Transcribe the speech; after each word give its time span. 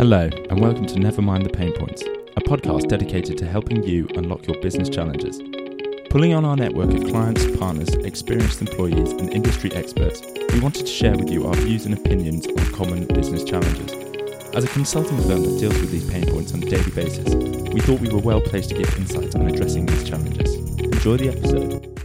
Hello, 0.00 0.30
and 0.48 0.58
welcome 0.58 0.86
to 0.86 0.98
Never 0.98 1.20
Mind 1.20 1.44
the 1.44 1.50
Pain 1.50 1.74
Points, 1.74 2.00
a 2.00 2.40
podcast 2.40 2.88
dedicated 2.88 3.36
to 3.36 3.46
helping 3.46 3.82
you 3.82 4.08
unlock 4.14 4.46
your 4.46 4.58
business 4.62 4.88
challenges. 4.88 5.42
Pulling 6.08 6.32
on 6.32 6.42
our 6.46 6.56
network 6.56 6.90
of 6.94 7.04
clients, 7.04 7.44
partners, 7.58 7.90
experienced 7.96 8.62
employees, 8.62 9.12
and 9.12 9.30
industry 9.30 9.70
experts, 9.74 10.22
we 10.54 10.60
wanted 10.60 10.86
to 10.86 10.90
share 10.90 11.14
with 11.18 11.28
you 11.28 11.46
our 11.46 11.54
views 11.54 11.84
and 11.84 11.92
opinions 11.92 12.46
on 12.46 12.72
common 12.72 13.08
business 13.08 13.44
challenges. 13.44 13.92
As 14.54 14.64
a 14.64 14.68
consulting 14.68 15.18
firm 15.18 15.42
that 15.42 15.60
deals 15.60 15.78
with 15.78 15.90
these 15.90 16.10
pain 16.10 16.24
points 16.32 16.54
on 16.54 16.62
a 16.62 16.70
daily 16.70 16.92
basis, 16.92 17.34
we 17.34 17.80
thought 17.80 18.00
we 18.00 18.08
were 18.08 18.22
well 18.22 18.40
placed 18.40 18.70
to 18.70 18.76
give 18.76 18.96
insights 18.96 19.34
on 19.34 19.46
addressing 19.48 19.84
these 19.84 20.08
challenges. 20.08 20.54
Enjoy 20.78 21.18
the 21.18 21.28
episode. 21.28 22.00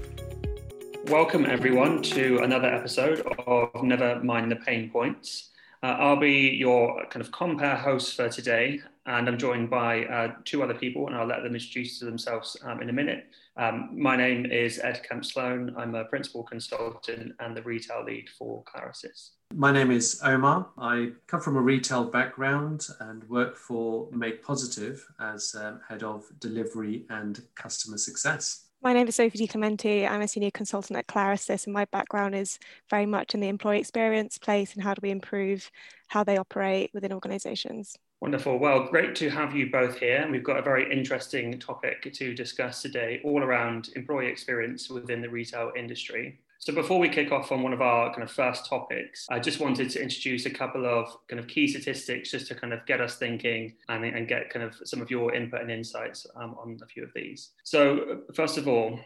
Welcome, 1.09 1.46
everyone, 1.46 2.02
to 2.02 2.39
another 2.39 2.68
episode 2.68 3.21
of 3.48 3.70
Never 3.84 4.21
Mind 4.21 4.52
the 4.52 4.57
Pain 4.57 4.89
Points. 4.89 5.52
Uh, 5.84 5.98
I'll 6.00 6.20
be 6.20 6.55
your 6.57 7.05
kind 7.08 7.23
of 7.23 7.32
compare 7.32 7.76
host 7.76 8.16
for 8.16 8.30
today, 8.30 8.81
and 9.05 9.27
I'm 9.27 9.38
joined 9.38 9.70
by 9.70 10.05
uh, 10.05 10.34
two 10.45 10.63
other 10.63 10.73
people, 10.73 11.08
and 11.08 11.16
I'll 11.16 11.27
let 11.27 11.44
them 11.44 11.54
introduce 11.54 11.99
themselves 11.99 12.58
um, 12.63 12.82
in 12.82 12.90
a 12.90 12.94
minute. 12.94 13.27
Um, 13.58 13.90
my 13.94 14.18
name 14.18 14.46
is 14.46 14.80
Ed 14.80 15.02
Kemp 15.08 15.23
Sloan. 15.23 15.73
I'm 15.77 15.96
a 15.96 16.05
principal 16.05 16.44
consultant 16.44 17.34
and 17.40 17.55
the 17.55 17.62
retail 17.62 18.04
lead 18.04 18.27
for 18.38 18.63
Clarasys. 18.63 19.30
My 19.54 19.72
name 19.72 19.91
is 19.91 20.20
Omar. 20.23 20.68
I 20.77 21.12
come 21.27 21.40
from 21.40 21.55
a 21.55 21.62
retail 21.62 22.04
background 22.04 22.88
and 22.99 23.23
work 23.30 23.55
for 23.55 24.10
Make 24.12 24.44
Positive 24.44 25.05
as 25.21 25.55
um, 25.57 25.80
head 25.88 26.04
of 26.04 26.26
delivery 26.40 27.05
and 27.10 27.41
customer 27.55 27.98
success. 27.98 28.65
My 28.85 28.94
name 28.94 29.07
is 29.07 29.16
Sophie 29.16 29.39
Di 29.39 29.48
Clementi. 29.48 30.05
I'm 30.05 30.21
a 30.21 30.27
senior 30.27 30.52
consultant 30.52 30.99
at 30.99 31.07
Clarasys, 31.07 31.66
and 31.66 31.73
my 31.73 31.85
background 31.85 32.35
is 32.35 32.59
very 32.88 33.07
much 33.07 33.34
in 33.34 33.39
the 33.39 33.48
employee 33.48 33.80
experience 33.80 34.38
place 34.38 34.76
and 34.76 34.84
how 34.84 34.93
do 34.93 34.99
we 35.02 35.09
improve 35.09 35.71
how 36.09 36.23
they 36.23 36.38
operate 36.38 36.91
within 36.93 37.12
organizations. 37.12 37.98
Wonderful. 38.21 38.59
Well, 38.59 38.88
great 38.91 39.16
to 39.16 39.29
have 39.31 39.55
you 39.55 39.71
both 39.71 39.98
here. 39.98 40.17
And 40.17 40.31
we've 40.31 40.43
got 40.43 40.60
a 40.60 40.62
very 40.62 40.91
interesting 40.91 41.57
topic 41.57 42.13
to 42.13 42.35
discuss 42.35 42.84
today, 42.84 43.21
all 43.23 43.41
around 43.41 43.90
employee 43.95 44.27
experience 44.27 44.88
within 44.88 45.20
the 45.20 45.29
retail 45.29 45.71
industry. 45.76 46.38
So 46.59 46.73
before 46.73 46.99
we 46.99 47.09
kick 47.09 47.31
off 47.31 47.51
on 47.51 47.61
one 47.61 47.73
of 47.73 47.81
our 47.81 48.09
kind 48.11 48.23
of 48.23 48.31
first 48.31 48.67
topics, 48.67 49.27
I 49.29 49.39
just 49.39 49.59
wanted 49.59 49.89
to 49.91 50.01
introduce 50.01 50.45
a 50.45 50.49
couple 50.49 50.85
of 50.85 51.15
kind 51.27 51.39
of 51.39 51.48
key 51.48 51.67
statistics 51.67 52.31
just 52.31 52.48
to 52.48 52.55
kind 52.55 52.73
of 52.73 52.85
get 52.85 53.01
us 53.01 53.17
thinking 53.17 53.75
and, 53.89 54.03
and 54.03 54.27
get 54.27 54.49
kind 54.49 54.65
of 54.65 54.76
some 54.83 55.01
of 55.01 55.11
your 55.11 55.33
input 55.33 55.61
and 55.61 55.70
insights 55.70 56.26
um, 56.35 56.55
on 56.57 56.79
a 56.81 56.87
few 56.87 57.03
of 57.03 57.11
these. 57.13 57.51
So 57.63 58.21
first 58.33 58.57
of 58.57 58.67
all, 58.67 58.99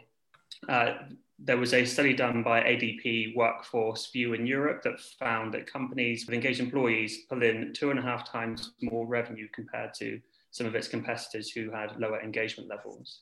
uh, 0.67 0.93
there 1.37 1.57
was 1.57 1.73
a 1.73 1.85
study 1.85 2.13
done 2.13 2.43
by 2.43 2.61
ADP 2.61 3.35
Workforce 3.35 4.11
View 4.11 4.33
in 4.33 4.45
Europe 4.45 4.83
that 4.83 4.99
found 4.99 5.53
that 5.53 5.71
companies 5.71 6.25
with 6.25 6.35
engaged 6.35 6.59
employees 6.59 7.19
pull 7.29 7.43
in 7.43 7.73
two 7.73 7.91
and 7.91 7.99
a 7.99 8.01
half 8.01 8.29
times 8.29 8.73
more 8.81 9.07
revenue 9.07 9.47
compared 9.53 9.93
to 9.95 10.19
some 10.51 10.67
of 10.67 10.75
its 10.75 10.87
competitors 10.87 11.49
who 11.49 11.71
had 11.71 11.97
lower 11.99 12.21
engagement 12.21 12.69
levels. 12.69 13.21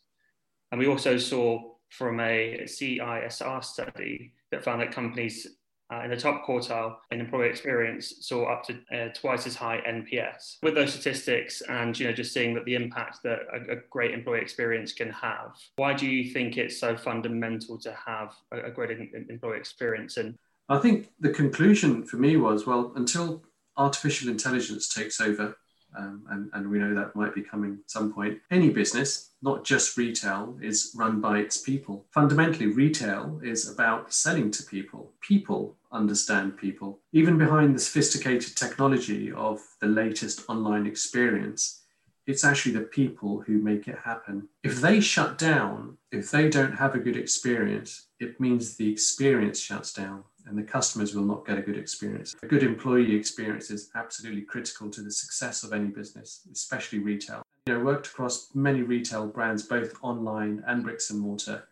And 0.71 0.79
we 0.79 0.87
also 0.87 1.17
saw 1.17 1.75
from 1.89 2.19
a 2.19 2.61
CISR 2.63 3.63
study 3.63 4.33
that 4.51 4.63
found 4.63 4.81
that 4.81 4.91
companies 4.91 5.47
uh, 5.93 6.01
in 6.03 6.09
the 6.09 6.17
top 6.17 6.45
quartile 6.45 6.97
in 7.11 7.21
employee 7.21 7.47
experience 7.47 8.13
saw 8.21 8.45
up 8.51 8.63
to 8.65 8.77
uh, 8.93 9.07
twice 9.13 9.47
as 9.47 9.55
high 9.55 9.81
NPS. 9.87 10.57
With 10.61 10.75
those 10.75 10.93
statistics 10.93 11.61
and 11.61 11.97
you 11.97 12.07
know 12.07 12.13
just 12.13 12.33
seeing 12.33 12.53
that 12.55 12.65
the 12.65 12.75
impact 12.75 13.19
that 13.23 13.39
a, 13.53 13.73
a, 13.73 13.75
great 13.89 14.11
employee 14.11 14.41
experience 14.41 14.91
can 14.91 15.09
have, 15.11 15.55
why 15.77 15.93
do 15.93 16.05
you 16.05 16.31
think 16.31 16.57
it's 16.57 16.77
so 16.77 16.97
fundamental 16.97 17.77
to 17.79 17.95
have 18.05 18.35
a, 18.51 18.67
a 18.67 18.71
great 18.71 18.91
in, 18.91 19.27
employee 19.29 19.57
experience? 19.57 20.17
And 20.17 20.37
I 20.67 20.79
think 20.79 21.09
the 21.19 21.29
conclusion 21.29 22.05
for 22.05 22.17
me 22.17 22.35
was 22.35 22.67
well, 22.67 22.91
until 22.95 23.43
artificial 23.77 24.29
intelligence 24.29 24.93
takes 24.93 25.21
over 25.21 25.55
um, 25.95 26.23
and, 26.29 26.49
and 26.53 26.69
we 26.69 26.79
know 26.79 26.93
that 26.93 27.15
might 27.15 27.35
be 27.35 27.41
coming 27.41 27.79
at 27.83 27.89
some 27.89 28.13
point. 28.13 28.39
Any 28.51 28.69
business, 28.69 29.31
not 29.41 29.63
just 29.63 29.97
retail, 29.97 30.57
is 30.61 30.93
run 30.95 31.21
by 31.21 31.39
its 31.39 31.57
people. 31.57 32.05
Fundamentally, 32.11 32.67
retail 32.67 33.39
is 33.43 33.69
about 33.69 34.13
selling 34.13 34.51
to 34.51 34.63
people. 34.63 35.11
People 35.21 35.75
understand 35.91 36.57
people. 36.57 36.99
Even 37.13 37.37
behind 37.37 37.75
the 37.75 37.79
sophisticated 37.79 38.55
technology 38.55 39.31
of 39.31 39.59
the 39.81 39.87
latest 39.87 40.43
online 40.49 40.85
experience, 40.85 41.83
it's 42.25 42.43
actually 42.43 42.73
the 42.73 42.81
people 42.81 43.39
who 43.39 43.57
make 43.57 43.87
it 43.87 43.97
happen. 44.03 44.49
If 44.63 44.81
they 44.81 44.99
shut 44.99 45.37
down, 45.37 45.97
if 46.11 46.29
they 46.29 46.49
don't 46.49 46.73
have 46.73 46.93
a 46.93 46.99
good 46.99 47.15
experience, 47.15 48.07
it 48.19 48.39
means 48.39 48.75
the 48.75 48.91
experience 48.91 49.59
shuts 49.59 49.93
down 49.93 50.23
and 50.47 50.57
the 50.57 50.63
customers 50.63 51.15
will 51.15 51.23
not 51.23 51.45
get 51.45 51.57
a 51.57 51.61
good 51.61 51.77
experience. 51.77 52.35
A 52.41 52.47
good 52.47 52.63
employee 52.63 53.15
experience 53.15 53.69
is 53.69 53.89
absolutely 53.95 54.41
critical 54.41 54.89
to 54.89 55.01
the 55.01 55.11
success 55.11 55.63
of 55.63 55.73
any 55.73 55.87
business, 55.87 56.47
especially 56.51 56.99
retail. 56.99 57.43
You 57.65 57.73
know, 57.73 57.83
worked 57.83 58.07
across 58.07 58.49
many 58.55 58.81
retail 58.81 59.27
brands, 59.27 59.63
both 59.63 59.93
online 60.01 60.63
and 60.67 60.83
bricks 60.83 61.09
and 61.09 61.19
mortar. 61.19 61.67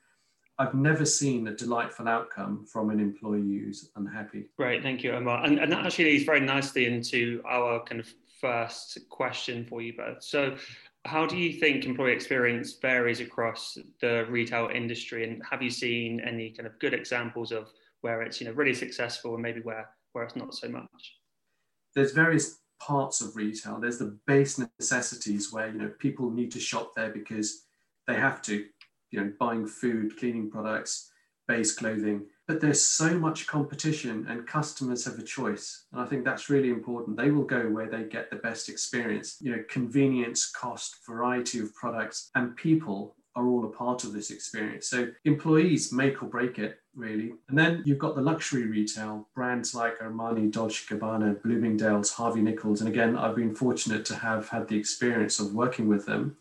I've 0.57 0.73
never 0.73 1.05
seen 1.05 1.47
a 1.47 1.53
delightful 1.53 2.07
outcome 2.07 2.65
from 2.65 2.89
an 2.89 2.99
employee 2.99 3.59
who's 3.59 3.89
unhappy. 3.95 4.45
Great, 4.57 4.83
thank 4.83 5.03
you, 5.03 5.11
Omar. 5.11 5.43
And, 5.45 5.59
and 5.59 5.71
that 5.71 5.85
actually 5.85 6.05
leads 6.05 6.23
very 6.23 6.39
nicely 6.39 6.85
into 6.85 7.41
our 7.45 7.83
kind 7.83 7.99
of 7.99 8.07
first 8.39 8.97
question 9.09 9.65
for 9.65 9.81
you 9.81 9.93
both. 9.93 10.23
So, 10.23 10.55
how 11.05 11.25
do 11.25 11.37
you 11.37 11.59
think 11.59 11.85
employee 11.85 12.13
experience 12.13 12.77
varies 12.81 13.19
across 13.19 13.77
the 14.01 14.25
retail 14.27 14.69
industry? 14.73 15.23
And 15.23 15.41
have 15.49 15.61
you 15.61 15.69
seen 15.69 16.19
any 16.19 16.49
kind 16.49 16.65
of 16.65 16.79
good 16.79 16.95
examples 16.95 17.51
of 17.51 17.69
where 18.05 18.21
it's 18.21 18.39
you 18.39 18.45
know 18.45 18.53
really 18.53 18.75
successful 18.75 19.33
and 19.33 19.41
maybe 19.41 19.61
where 19.61 19.89
where 20.13 20.23
it's 20.25 20.35
not 20.35 20.53
so 20.53 20.69
much. 20.69 21.03
There's 21.95 22.11
various 22.11 22.59
parts 22.79 23.19
of 23.19 23.35
retail. 23.35 23.79
There's 23.79 23.97
the 23.97 24.19
base 24.27 24.59
necessities 24.59 25.51
where 25.51 25.69
you 25.69 25.79
know 25.79 25.91
people 25.97 26.29
need 26.29 26.51
to 26.51 26.59
shop 26.59 26.91
there 26.95 27.09
because 27.09 27.63
they 28.07 28.13
have 28.13 28.43
to 28.43 28.65
you 29.09 29.19
know 29.19 29.33
buying 29.39 29.65
food 29.65 30.17
cleaning 30.19 30.51
products 30.51 31.09
base 31.47 31.73
clothing. 31.73 32.27
But 32.47 32.61
there's 32.61 32.83
so 32.83 33.17
much 33.17 33.47
competition 33.47 34.27
and 34.29 34.45
customers 34.45 35.05
have 35.05 35.17
a 35.17 35.23
choice. 35.23 35.85
And 35.91 35.99
i 35.99 36.05
think 36.05 36.23
that's 36.23 36.47
really 36.47 36.69
important. 36.69 37.17
They 37.17 37.31
will 37.31 37.43
go 37.43 37.63
where 37.69 37.89
they 37.89 38.03
get 38.03 38.29
the 38.29 38.43
best 38.47 38.69
experience. 38.69 39.37
You 39.41 39.51
know 39.51 39.63
convenience 39.67 40.51
cost 40.51 40.97
variety 41.07 41.57
of 41.59 41.73
products 41.73 42.29
and 42.35 42.55
people 42.55 43.15
are 43.35 43.47
all 43.47 43.65
a 43.65 43.69
part 43.69 44.03
of 44.03 44.13
this 44.13 44.31
experience. 44.31 44.87
So 44.87 45.09
employees 45.25 45.91
make 45.91 46.23
or 46.23 46.27
break 46.27 46.57
it, 46.57 46.79
really. 46.95 47.33
And 47.49 47.57
then 47.57 47.83
you've 47.85 47.99
got 47.99 48.15
the 48.15 48.21
luxury 48.21 48.65
retail, 48.65 49.27
brands 49.35 49.75
like 49.75 49.99
Armani, 49.99 50.49
Dolce 50.51 50.85
Gabbana, 50.87 51.41
Bloomingdale's, 51.41 52.11
Harvey 52.13 52.41
Nichols. 52.41 52.79
And 52.81 52.89
again, 52.89 53.17
I've 53.17 53.35
been 53.35 53.53
fortunate 53.53 54.05
to 54.05 54.15
have 54.15 54.49
had 54.49 54.67
the 54.67 54.77
experience 54.77 55.39
of 55.39 55.53
working 55.53 55.87
with 55.87 56.05
them. 56.05 56.37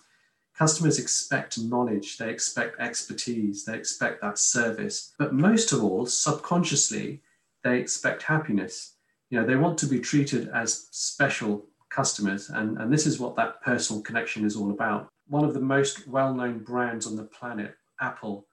Customers 0.56 1.00
expect 1.00 1.58
knowledge, 1.58 2.16
they 2.16 2.30
expect 2.30 2.78
expertise, 2.78 3.64
they 3.64 3.76
expect 3.76 4.22
that 4.22 4.38
service. 4.38 5.12
But 5.18 5.34
most 5.34 5.72
of 5.72 5.82
all, 5.82 6.06
subconsciously, 6.06 7.22
they 7.64 7.80
expect 7.80 8.22
happiness. 8.22 8.94
You 9.30 9.40
know, 9.40 9.46
they 9.46 9.56
want 9.56 9.78
to 9.78 9.86
be 9.86 9.98
treated 9.98 10.48
as 10.50 10.86
special 10.92 11.66
customers. 11.90 12.50
And, 12.50 12.78
and 12.78 12.92
this 12.92 13.04
is 13.04 13.18
what 13.18 13.34
that 13.34 13.62
personal 13.62 14.00
connection 14.00 14.44
is 14.44 14.54
all 14.54 14.70
about 14.70 15.08
one 15.26 15.44
of 15.44 15.54
the 15.54 15.60
most 15.60 16.06
well-known 16.06 16.58
brands 16.60 17.06
on 17.06 17.16
the 17.16 17.24
planet, 17.24 17.76
Apple, 18.00 18.46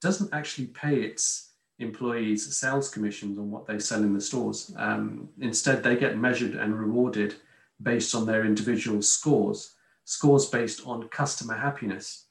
doesn't 0.00 0.32
actually 0.32 0.66
pay 0.66 1.02
its 1.02 1.50
employees 1.78 2.56
sales 2.56 2.90
commissions 2.90 3.38
on 3.38 3.50
what 3.50 3.66
they 3.66 3.78
sell 3.78 4.02
in 4.02 4.12
the 4.12 4.20
stores. 4.20 4.72
Um, 4.76 5.28
instead, 5.40 5.82
they 5.82 5.96
get 5.96 6.18
measured 6.18 6.54
and 6.54 6.78
rewarded 6.78 7.36
based 7.82 8.14
on 8.14 8.26
their 8.26 8.44
individual 8.44 9.00
scores, 9.02 9.74
scores 10.04 10.46
based 10.46 10.86
on 10.86 11.08
customer 11.08 11.54
happiness. 11.54 12.26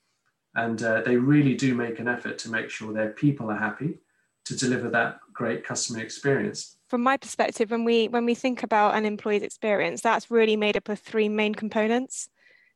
And 0.56 0.82
uh, 0.82 1.02
they 1.02 1.16
really 1.16 1.56
do 1.56 1.76
make 1.76 2.00
an 2.00 2.08
effort 2.08 2.38
to 2.40 2.50
make 2.50 2.70
sure 2.70 2.94
their 2.94 3.10
people 3.10 3.50
are 3.50 3.58
happy 3.58 4.00
to 4.46 4.56
deliver 4.56 4.90
that 4.90 5.20
great 5.32 5.64
customer 5.64 6.00
experience. 6.00 6.78
From 6.88 7.04
my 7.04 7.18
perspective, 7.18 7.70
when 7.70 7.86
we 7.86 8.08
when 8.08 8.26
we 8.26 8.34
think 8.34 8.64
about 8.64 8.96
an 8.96 9.06
employee's 9.06 9.44
experience, 9.44 10.02
that's 10.02 10.32
really 10.32 10.56
made 10.56 10.76
up 10.76 10.90
of 10.90 11.00
three 11.00 11.30
main 11.30 11.54
components. 11.54 12.30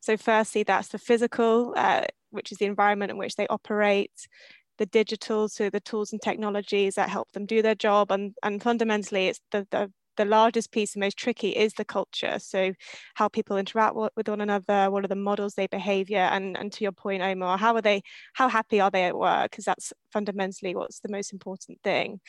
So 0.03 0.17
firstly, 0.17 0.63
that's 0.63 0.89
the 0.89 0.97
physical, 0.97 1.73
uh, 1.77 2.03
which 2.29 2.51
is 2.51 2.57
the 2.57 2.65
environment 2.65 3.09
in 3.09 3.17
which 3.17 3.37
they 3.37 3.47
operate, 3.47 4.11
the 4.77 4.85
digital, 4.85 5.47
so 5.47 5.69
the 5.69 5.79
tools 5.79 6.11
and 6.11 6.21
technologies 6.21 6.95
that 6.95 7.07
help 7.07 7.31
them 7.31 7.45
do 7.45 7.61
their 7.61 7.73
job. 7.73 8.11
And, 8.11 8.33
and 8.43 8.61
fundamentally, 8.61 9.27
it's 9.29 9.39
the, 9.53 9.65
the, 9.71 9.89
the 10.17 10.25
largest 10.25 10.73
piece 10.73 10.93
and 10.93 10.99
most 10.99 11.15
tricky 11.15 11.51
is 11.51 11.75
the 11.75 11.85
culture. 11.85 12.37
So 12.39 12.73
how 13.13 13.29
people 13.29 13.55
interact 13.55 13.95
with 13.95 14.27
one 14.27 14.41
another, 14.41 14.91
what 14.91 15.05
are 15.05 15.07
the 15.07 15.15
models 15.15 15.53
they 15.53 15.67
behavior, 15.67 16.19
and, 16.19 16.57
and 16.57 16.69
to 16.73 16.83
your 16.83 16.91
point, 16.91 17.23
Omar, 17.23 17.57
how 17.57 17.73
are 17.73 17.81
they, 17.81 18.01
how 18.33 18.49
happy 18.49 18.81
are 18.81 18.91
they 18.91 19.05
at 19.05 19.17
work? 19.17 19.51
Because 19.51 19.63
that's 19.63 19.93
fundamentally 20.11 20.75
what's 20.75 20.99
the 20.99 21.13
most 21.13 21.31
important 21.31 21.79
thing. 21.81 22.19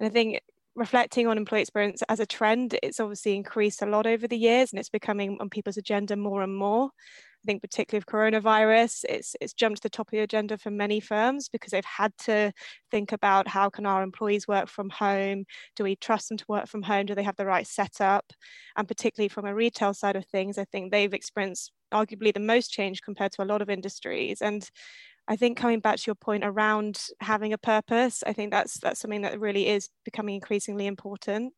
And 0.00 0.08
I 0.08 0.10
think 0.10 0.40
reflecting 0.74 1.26
on 1.26 1.36
employee 1.36 1.60
experience 1.60 2.02
as 2.08 2.20
a 2.20 2.26
trend, 2.26 2.78
it's 2.82 3.00
obviously 3.00 3.36
increased 3.36 3.82
a 3.82 3.86
lot 3.86 4.06
over 4.06 4.26
the 4.26 4.38
years 4.38 4.72
and 4.72 4.80
it's 4.80 4.88
becoming 4.88 5.36
on 5.40 5.50
people's 5.50 5.76
agenda 5.76 6.16
more 6.16 6.42
and 6.42 6.56
more. 6.56 6.90
I 7.42 7.46
think 7.46 7.60
particularly 7.60 7.98
with 7.98 8.06
coronavirus, 8.06 9.04
it's 9.08 9.34
it's 9.40 9.52
jumped 9.52 9.78
to 9.78 9.82
the 9.82 9.90
top 9.90 10.06
of 10.06 10.12
the 10.12 10.20
agenda 10.20 10.56
for 10.56 10.70
many 10.70 11.00
firms 11.00 11.48
because 11.48 11.72
they've 11.72 11.84
had 11.84 12.16
to 12.18 12.52
think 12.90 13.10
about 13.10 13.48
how 13.48 13.68
can 13.68 13.84
our 13.84 14.04
employees 14.04 14.46
work 14.46 14.68
from 14.68 14.90
home? 14.90 15.44
Do 15.74 15.82
we 15.82 15.96
trust 15.96 16.28
them 16.28 16.38
to 16.38 16.44
work 16.48 16.68
from 16.68 16.82
home? 16.82 17.06
Do 17.06 17.16
they 17.16 17.24
have 17.24 17.36
the 17.36 17.46
right 17.46 17.66
setup? 17.66 18.32
And 18.76 18.86
particularly 18.86 19.28
from 19.28 19.44
a 19.44 19.54
retail 19.54 19.92
side 19.92 20.14
of 20.14 20.24
things, 20.26 20.56
I 20.56 20.64
think 20.66 20.92
they've 20.92 21.12
experienced 21.12 21.72
arguably 21.92 22.32
the 22.32 22.40
most 22.40 22.70
change 22.70 23.02
compared 23.02 23.32
to 23.32 23.42
a 23.42 23.44
lot 23.44 23.60
of 23.60 23.68
industries. 23.68 24.40
And 24.40 24.68
I 25.28 25.36
think 25.36 25.56
coming 25.56 25.80
back 25.80 25.96
to 25.96 26.04
your 26.06 26.14
point 26.14 26.44
around 26.44 27.00
having 27.20 27.52
a 27.52 27.58
purpose, 27.58 28.22
I 28.26 28.32
think 28.32 28.50
that's 28.50 28.78
that's 28.80 29.00
something 29.00 29.22
that 29.22 29.40
really 29.40 29.68
is 29.68 29.88
becoming 30.04 30.34
increasingly 30.34 30.86
important. 30.86 31.54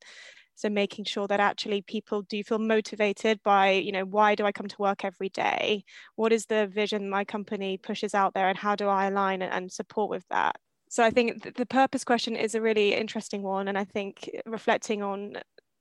So 0.56 0.68
making 0.68 1.06
sure 1.06 1.26
that 1.26 1.40
actually 1.40 1.82
people 1.82 2.22
do 2.22 2.42
feel 2.44 2.58
motivated 2.58 3.40
by, 3.42 3.72
you 3.72 3.90
know, 3.90 4.04
why 4.04 4.34
do 4.34 4.44
I 4.44 4.52
come 4.52 4.68
to 4.68 4.76
work 4.78 5.04
every 5.04 5.28
day? 5.28 5.84
What 6.14 6.32
is 6.32 6.46
the 6.46 6.68
vision 6.68 7.10
my 7.10 7.24
company 7.24 7.76
pushes 7.76 8.14
out 8.14 8.34
there 8.34 8.48
and 8.48 8.56
how 8.56 8.76
do 8.76 8.86
I 8.86 9.06
align 9.06 9.42
and 9.42 9.72
support 9.72 10.10
with 10.10 10.24
that? 10.30 10.56
So 10.88 11.02
I 11.02 11.10
think 11.10 11.56
the 11.56 11.66
purpose 11.66 12.04
question 12.04 12.36
is 12.36 12.54
a 12.54 12.60
really 12.60 12.94
interesting 12.94 13.42
one. 13.42 13.66
And 13.66 13.76
I 13.76 13.84
think 13.84 14.30
reflecting 14.46 15.02
on 15.02 15.32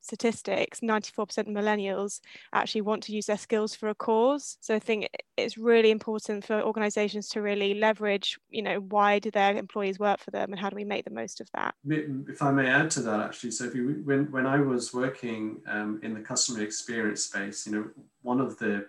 statistics, 0.03 0.81
94% 0.81 1.37
of 1.37 1.45
millennials 1.47 2.19
actually 2.51 2.81
want 2.81 3.03
to 3.03 3.13
use 3.13 3.25
their 3.25 3.37
skills 3.37 3.73
for 3.73 3.89
a 3.89 3.95
cause. 3.95 4.57
So 4.61 4.75
I 4.75 4.79
think 4.79 5.07
it's 5.37 5.57
really 5.57 5.91
important 5.91 6.45
for 6.45 6.61
organizations 6.61 7.29
to 7.29 7.41
really 7.41 7.73
leverage, 7.73 8.37
you 8.49 8.61
know, 8.61 8.79
why 8.79 9.19
do 9.19 9.31
their 9.31 9.55
employees 9.55 9.97
work 9.97 10.19
for 10.19 10.31
them 10.31 10.51
and 10.51 10.59
how 10.59 10.69
do 10.69 10.75
we 10.75 10.83
make 10.83 11.05
the 11.05 11.11
most 11.11 11.41
of 11.41 11.49
that? 11.53 11.73
If 11.85 12.41
I 12.41 12.51
may 12.51 12.67
add 12.67 12.91
to 12.91 13.01
that, 13.01 13.19
actually, 13.21 13.51
Sophie, 13.51 13.81
when, 13.81 14.31
when 14.31 14.45
I 14.45 14.59
was 14.59 14.93
working 14.93 15.61
um, 15.67 15.99
in 16.03 16.13
the 16.13 16.21
customer 16.21 16.61
experience 16.61 17.25
space, 17.25 17.65
you 17.65 17.71
know, 17.71 17.89
one 18.21 18.39
of 18.39 18.57
the 18.59 18.85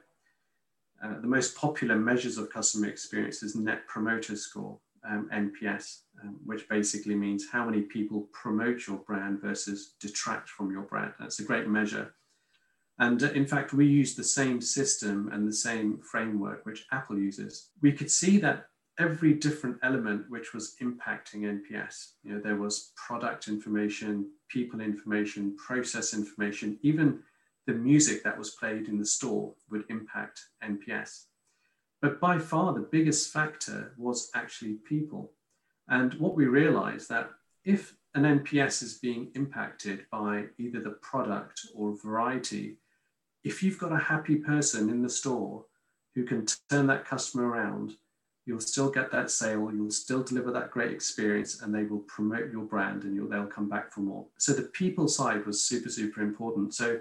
uh, 1.02 1.20
the 1.20 1.26
most 1.26 1.54
popular 1.54 1.96
measures 1.96 2.38
of 2.38 2.48
customer 2.50 2.88
experience 2.88 3.42
is 3.42 3.54
Net 3.54 3.86
Promoter 3.86 4.36
Score, 4.36 4.78
um, 5.08 5.28
NPS 5.32 6.00
um, 6.22 6.38
which 6.44 6.68
basically 6.68 7.14
means 7.14 7.46
how 7.50 7.64
many 7.64 7.82
people 7.82 8.28
promote 8.32 8.86
your 8.86 8.98
brand 8.98 9.40
versus 9.40 9.94
detract 10.00 10.48
from 10.48 10.70
your 10.70 10.82
brand. 10.82 11.12
That's 11.18 11.40
a 11.40 11.44
great 11.44 11.68
measure. 11.68 12.14
And 12.98 13.22
uh, 13.22 13.32
in 13.32 13.46
fact, 13.46 13.72
we 13.72 13.86
use 13.86 14.14
the 14.14 14.24
same 14.24 14.60
system 14.60 15.28
and 15.32 15.46
the 15.46 15.52
same 15.52 15.98
framework 15.98 16.64
which 16.64 16.86
Apple 16.92 17.18
uses. 17.18 17.70
We 17.82 17.92
could 17.92 18.10
see 18.10 18.38
that 18.38 18.66
every 18.98 19.34
different 19.34 19.78
element 19.82 20.26
which 20.28 20.54
was 20.54 20.76
impacting 20.80 21.42
NPS. 21.42 22.12
You 22.22 22.34
know, 22.34 22.40
there 22.40 22.56
was 22.56 22.92
product 22.94 23.48
information, 23.48 24.30
people 24.48 24.80
information, 24.80 25.56
process 25.56 26.14
information, 26.14 26.78
even 26.82 27.20
the 27.66 27.72
music 27.72 28.22
that 28.22 28.38
was 28.38 28.50
played 28.50 28.88
in 28.88 28.98
the 28.98 29.06
store 29.06 29.52
would 29.70 29.84
impact 29.88 30.40
NPS. 30.62 31.24
But 32.04 32.20
by 32.20 32.38
far 32.38 32.74
the 32.74 32.80
biggest 32.80 33.32
factor 33.32 33.94
was 33.96 34.30
actually 34.34 34.74
people. 34.86 35.32
And 35.88 36.12
what 36.20 36.34
we 36.34 36.44
realized 36.44 37.08
that 37.08 37.30
if 37.64 37.96
an 38.14 38.24
NPS 38.24 38.82
is 38.82 38.98
being 38.98 39.30
impacted 39.34 40.04
by 40.12 40.48
either 40.58 40.80
the 40.80 40.98
product 41.00 41.62
or 41.74 41.96
variety, 41.96 42.76
if 43.42 43.62
you've 43.62 43.78
got 43.78 43.90
a 43.90 43.96
happy 43.96 44.36
person 44.36 44.90
in 44.90 45.00
the 45.00 45.08
store 45.08 45.64
who 46.14 46.24
can 46.24 46.44
turn 46.68 46.86
that 46.88 47.06
customer 47.06 47.48
around, 47.48 47.96
you'll 48.44 48.60
still 48.60 48.90
get 48.90 49.10
that 49.10 49.30
sale, 49.30 49.70
you'll 49.72 49.90
still 49.90 50.22
deliver 50.22 50.52
that 50.52 50.72
great 50.72 50.92
experience, 50.92 51.62
and 51.62 51.74
they 51.74 51.84
will 51.84 52.00
promote 52.00 52.52
your 52.52 52.64
brand 52.64 53.04
and 53.04 53.32
they'll 53.32 53.46
come 53.46 53.70
back 53.70 53.90
for 53.90 54.00
more. 54.00 54.26
So 54.36 54.52
the 54.52 54.68
people 54.74 55.08
side 55.08 55.46
was 55.46 55.62
super, 55.62 55.88
super 55.88 56.20
important. 56.20 56.74
So 56.74 57.00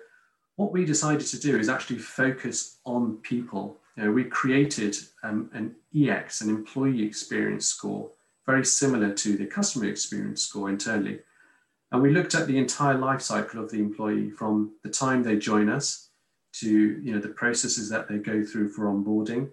what 0.56 0.72
we 0.72 0.86
decided 0.86 1.28
to 1.28 1.40
do 1.42 1.60
is 1.60 1.68
actually 1.68 2.00
focus 2.00 2.78
on 2.86 3.18
people. 3.18 3.82
We 3.98 4.24
created 4.26 4.96
um, 5.24 5.50
an 5.54 5.76
EX, 5.96 6.42
an 6.42 6.50
employee 6.50 7.04
experience 7.04 7.66
score, 7.66 8.10
very 8.46 8.66
similar 8.66 9.14
to 9.14 9.38
the 9.38 9.46
customer 9.46 9.86
experience 9.86 10.44
score 10.44 10.70
internally. 10.70 11.20
And 11.92 12.02
we 12.02 12.10
looked 12.10 12.34
at 12.34 12.48
the 12.48 12.58
entire 12.58 12.98
life 12.98 13.22
cycle 13.22 13.64
of 13.64 13.70
the 13.70 13.80
employee 13.80 14.32
from 14.32 14.72
the 14.84 14.90
time 14.90 15.22
they 15.22 15.38
join 15.38 15.70
us 15.70 16.10
to 16.54 16.70
you 16.70 17.14
know, 17.14 17.20
the 17.20 17.30
processes 17.30 17.90
that 17.90 18.08
they 18.08 18.18
go 18.18 18.44
through 18.44 18.70
for 18.70 18.86
onboarding, 18.86 19.50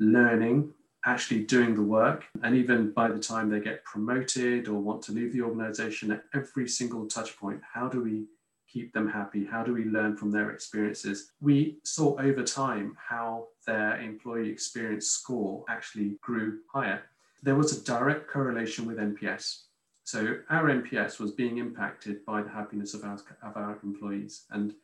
learning, 0.00 0.72
actually 1.04 1.44
doing 1.44 1.74
the 1.74 1.82
work, 1.82 2.24
and 2.42 2.54
even 2.54 2.92
by 2.92 3.08
the 3.08 3.18
time 3.18 3.50
they 3.50 3.60
get 3.60 3.84
promoted 3.84 4.68
or 4.68 4.80
want 4.80 5.02
to 5.02 5.12
leave 5.12 5.32
the 5.32 5.42
organization 5.42 6.12
at 6.12 6.24
every 6.34 6.68
single 6.68 7.06
touch 7.06 7.36
point, 7.36 7.60
how 7.74 7.88
do 7.88 8.02
we 8.02 8.24
keep 8.72 8.92
them 8.92 9.08
happy? 9.08 9.44
How 9.44 9.62
do 9.62 9.72
we 9.74 9.84
learn 9.84 10.16
from 10.16 10.30
their 10.30 10.50
experiences? 10.50 11.32
We 11.40 11.78
saw 11.84 12.18
over 12.20 12.42
time 12.42 12.96
how 12.98 13.48
their 13.66 14.00
employee 14.00 14.50
experience 14.50 15.06
score 15.06 15.64
actually 15.68 16.16
grew 16.22 16.60
higher 16.72 17.02
there 17.42 17.56
was 17.56 17.76
a 17.76 17.84
direct 17.84 18.28
correlation 18.28 18.86
with 18.86 18.98
NPS. 18.98 19.64
So 20.04 20.38
our 20.50 20.64
NPS 20.64 21.18
was 21.18 21.32
being 21.32 21.58
impacted 21.58 22.24
by 22.24 22.42
the 22.42 22.50
happiness 22.50 22.94
of 22.94 23.04
our, 23.04 23.18
of 23.42 23.56
our 23.56 23.78
employees. 23.82 24.44
And, 24.50 24.74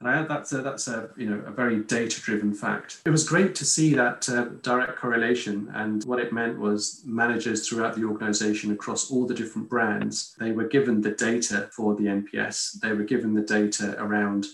and 0.00 0.08
I, 0.08 0.22
that's, 0.22 0.52
a, 0.52 0.62
that's 0.62 0.88
a, 0.88 1.10
you 1.16 1.28
know, 1.28 1.42
a 1.46 1.50
very 1.50 1.80
data-driven 1.80 2.54
fact. 2.54 3.02
It 3.04 3.10
was 3.10 3.28
great 3.28 3.54
to 3.56 3.66
see 3.66 3.94
that 3.94 4.26
uh, 4.30 4.44
direct 4.62 4.96
correlation. 4.96 5.70
And 5.74 6.02
what 6.04 6.20
it 6.20 6.32
meant 6.32 6.58
was 6.58 7.02
managers 7.04 7.68
throughout 7.68 7.96
the 7.96 8.04
organization 8.04 8.72
across 8.72 9.10
all 9.10 9.26
the 9.26 9.34
different 9.34 9.68
brands, 9.68 10.34
they 10.38 10.52
were 10.52 10.68
given 10.68 11.02
the 11.02 11.10
data 11.10 11.68
for 11.72 11.94
the 11.94 12.04
NPS. 12.04 12.80
They 12.80 12.92
were 12.92 13.04
given 13.04 13.34
the 13.34 13.42
data 13.42 13.94
around 13.98 14.46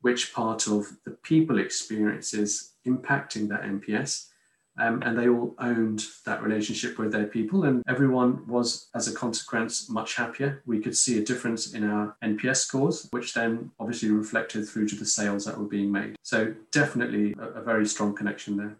which 0.00 0.32
part 0.32 0.66
of 0.66 0.86
the 1.04 1.10
people 1.10 1.58
experiences 1.58 2.72
impacting 2.86 3.48
that 3.48 3.62
NPS 3.62 4.28
um, 4.78 5.02
and 5.02 5.18
they 5.18 5.28
all 5.28 5.54
owned 5.58 6.04
that 6.24 6.42
relationship 6.42 6.98
with 6.98 7.12
their 7.12 7.26
people, 7.26 7.64
and 7.64 7.82
everyone 7.88 8.46
was, 8.46 8.88
as 8.94 9.08
a 9.08 9.14
consequence, 9.14 9.88
much 9.88 10.16
happier. 10.16 10.62
We 10.66 10.80
could 10.80 10.96
see 10.96 11.18
a 11.18 11.24
difference 11.24 11.72
in 11.72 11.84
our 11.84 12.16
NPS 12.22 12.56
scores, 12.56 13.08
which 13.10 13.34
then 13.34 13.70
obviously 13.80 14.10
reflected 14.10 14.68
through 14.68 14.88
to 14.88 14.96
the 14.96 15.04
sales 15.04 15.44
that 15.44 15.58
were 15.58 15.66
being 15.66 15.90
made. 15.90 16.16
So, 16.22 16.54
definitely 16.70 17.34
a, 17.38 17.60
a 17.60 17.62
very 17.62 17.86
strong 17.86 18.14
connection 18.14 18.56
there. 18.56 18.76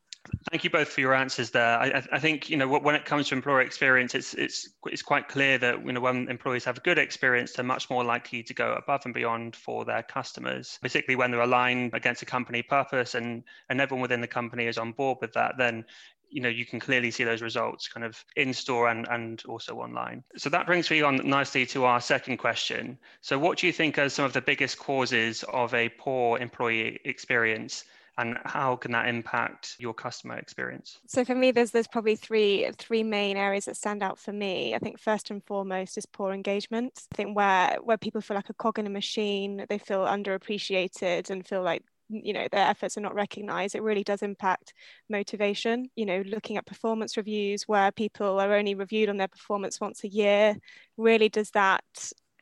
Thank 0.50 0.64
you 0.64 0.70
both 0.70 0.88
for 0.88 1.00
your 1.00 1.14
answers 1.14 1.50
there. 1.50 1.78
I, 1.78 2.02
I, 2.12 2.18
think 2.18 2.48
you 2.48 2.56
know 2.56 2.68
when 2.68 2.94
it 2.94 3.04
comes 3.04 3.28
to 3.28 3.34
employer 3.34 3.60
experience, 3.60 4.14
it's 4.14 4.34
it's 4.34 4.68
it's 4.86 5.02
quite 5.02 5.28
clear 5.28 5.58
that 5.58 5.84
you 5.84 5.92
know 5.92 6.00
when 6.00 6.28
employees 6.28 6.64
have 6.64 6.78
a 6.78 6.80
good 6.80 6.98
experience, 6.98 7.52
they're 7.52 7.64
much 7.64 7.90
more 7.90 8.04
likely 8.04 8.42
to 8.44 8.54
go 8.54 8.74
above 8.74 9.02
and 9.04 9.14
beyond 9.14 9.56
for 9.56 9.84
their 9.84 10.02
customers, 10.02 10.78
particularly 10.80 11.16
when 11.16 11.30
they're 11.30 11.40
aligned 11.40 11.94
against 11.94 12.22
a 12.22 12.26
company 12.26 12.62
purpose 12.62 13.14
and 13.14 13.42
and 13.68 13.80
everyone 13.80 14.02
within 14.02 14.20
the 14.20 14.26
company 14.26 14.66
is 14.66 14.78
on 14.78 14.92
board 14.92 15.18
with 15.20 15.32
that. 15.32 15.54
Then 15.58 15.84
you 16.30 16.40
know 16.40 16.48
you 16.48 16.66
can 16.66 16.80
clearly 16.80 17.10
see 17.10 17.24
those 17.24 17.42
results 17.42 17.88
kind 17.88 18.04
of 18.04 18.24
in 18.36 18.52
store 18.52 18.88
and 18.88 19.06
and 19.10 19.42
also 19.48 19.76
online 19.76 20.24
so 20.36 20.50
that 20.50 20.66
brings 20.66 20.90
me 20.90 21.02
on 21.02 21.16
nicely 21.24 21.64
to 21.64 21.84
our 21.84 22.00
second 22.00 22.36
question 22.36 22.98
so 23.20 23.38
what 23.38 23.58
do 23.58 23.66
you 23.66 23.72
think 23.72 23.96
are 23.98 24.08
some 24.08 24.24
of 24.24 24.32
the 24.32 24.40
biggest 24.40 24.78
causes 24.78 25.44
of 25.52 25.72
a 25.74 25.88
poor 25.90 26.38
employee 26.38 26.98
experience 27.04 27.84
and 28.18 28.38
how 28.44 28.76
can 28.76 28.92
that 28.92 29.08
impact 29.08 29.76
your 29.78 29.94
customer 29.94 30.36
experience? 30.38 31.00
So 31.06 31.24
for 31.24 31.34
me 31.34 31.50
there's 31.52 31.70
there's 31.70 31.86
probably 31.86 32.16
three 32.16 32.70
three 32.78 33.02
main 33.02 33.36
areas 33.36 33.66
that 33.66 33.76
stand 33.76 34.02
out 34.02 34.18
for 34.18 34.32
me. 34.32 34.74
I 34.74 34.78
think 34.78 34.98
first 34.98 35.30
and 35.30 35.44
foremost 35.44 35.98
is 35.98 36.06
poor 36.06 36.32
engagement. 36.32 37.06
I 37.12 37.16
think 37.16 37.36
where 37.36 37.78
where 37.82 37.98
people 37.98 38.20
feel 38.20 38.36
like 38.36 38.48
a 38.50 38.54
cog 38.54 38.78
in 38.78 38.86
a 38.86 38.90
machine 38.90 39.66
they 39.68 39.78
feel 39.78 40.04
underappreciated 40.04 41.30
and 41.30 41.46
feel 41.46 41.62
like 41.62 41.82
you 42.08 42.32
know 42.32 42.46
their 42.52 42.66
efforts 42.68 42.96
are 42.96 43.00
not 43.00 43.16
recognized 43.16 43.74
it 43.74 43.82
really 43.82 44.04
does 44.04 44.22
impact 44.22 44.72
motivation. 45.10 45.90
You 45.94 46.06
know 46.06 46.22
looking 46.26 46.56
at 46.56 46.66
performance 46.66 47.16
reviews 47.16 47.68
where 47.68 47.92
people 47.92 48.40
are 48.40 48.54
only 48.54 48.74
reviewed 48.74 49.08
on 49.10 49.18
their 49.18 49.28
performance 49.28 49.80
once 49.80 50.04
a 50.04 50.08
year 50.08 50.56
really 50.96 51.28
does 51.28 51.50
that 51.50 51.84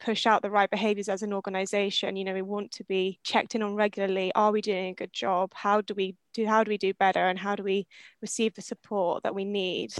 push 0.00 0.26
out 0.26 0.42
the 0.42 0.50
right 0.50 0.70
behaviors 0.70 1.08
as 1.08 1.22
an 1.22 1.32
organization 1.32 2.16
you 2.16 2.24
know 2.24 2.34
we 2.34 2.42
want 2.42 2.70
to 2.72 2.84
be 2.84 3.18
checked 3.22 3.54
in 3.54 3.62
on 3.62 3.74
regularly. 3.74 4.32
Are 4.34 4.52
we 4.52 4.60
doing 4.60 4.86
a 4.88 4.94
good 4.94 5.12
job? 5.12 5.52
How 5.54 5.80
do 5.80 5.94
we 5.94 6.16
do 6.32 6.46
how 6.46 6.64
do 6.64 6.70
we 6.70 6.78
do 6.78 6.92
better? 6.94 7.20
And 7.20 7.38
how 7.38 7.56
do 7.56 7.62
we 7.62 7.86
receive 8.20 8.54
the 8.54 8.62
support 8.62 9.22
that 9.22 9.34
we 9.34 9.44
need? 9.44 9.92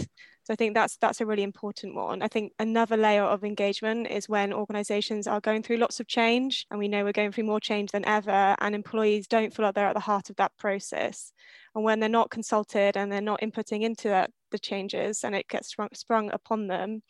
So 0.45 0.53
i 0.53 0.55
think 0.55 0.75
that's 0.75 0.97
that's 0.97 1.21
a 1.21 1.25
really 1.25 1.43
important 1.43 1.95
one. 1.95 2.21
I 2.21 2.27
think 2.27 2.53
another 2.59 2.97
layer 2.97 3.23
of 3.23 3.43
engagement 3.43 4.07
is 4.07 4.29
when 4.29 4.53
organizations 4.53 5.27
are 5.27 5.41
going 5.41 5.63
through 5.63 5.77
lots 5.77 5.99
of 5.99 6.07
change 6.07 6.67
and 6.69 6.79
we 6.79 6.87
know 6.87 7.03
we're 7.03 7.11
going 7.13 7.31
through 7.31 7.45
more 7.45 7.59
change 7.59 7.91
than 7.91 8.05
ever 8.05 8.55
and 8.59 8.75
employees 8.75 9.27
don't 9.27 9.53
feel 9.53 9.65
like 9.65 9.75
they're 9.75 9.87
at 9.87 9.95
the 9.95 9.99
heart 9.99 10.29
of 10.29 10.35
that 10.35 10.55
process. 10.57 11.33
And 11.73 11.83
when 11.83 11.99
they're 11.99 12.09
not 12.09 12.29
consulted 12.29 12.95
and 12.95 13.11
they're 13.11 13.21
not 13.21 13.41
inputting 13.41 13.81
into 13.81 14.07
that, 14.09 14.31
the 14.51 14.59
changes 14.59 15.23
and 15.23 15.35
it 15.35 15.47
gets 15.47 15.69
sprung, 15.69 15.89
sprung 15.93 16.31
upon 16.31 16.67
them 16.67 17.01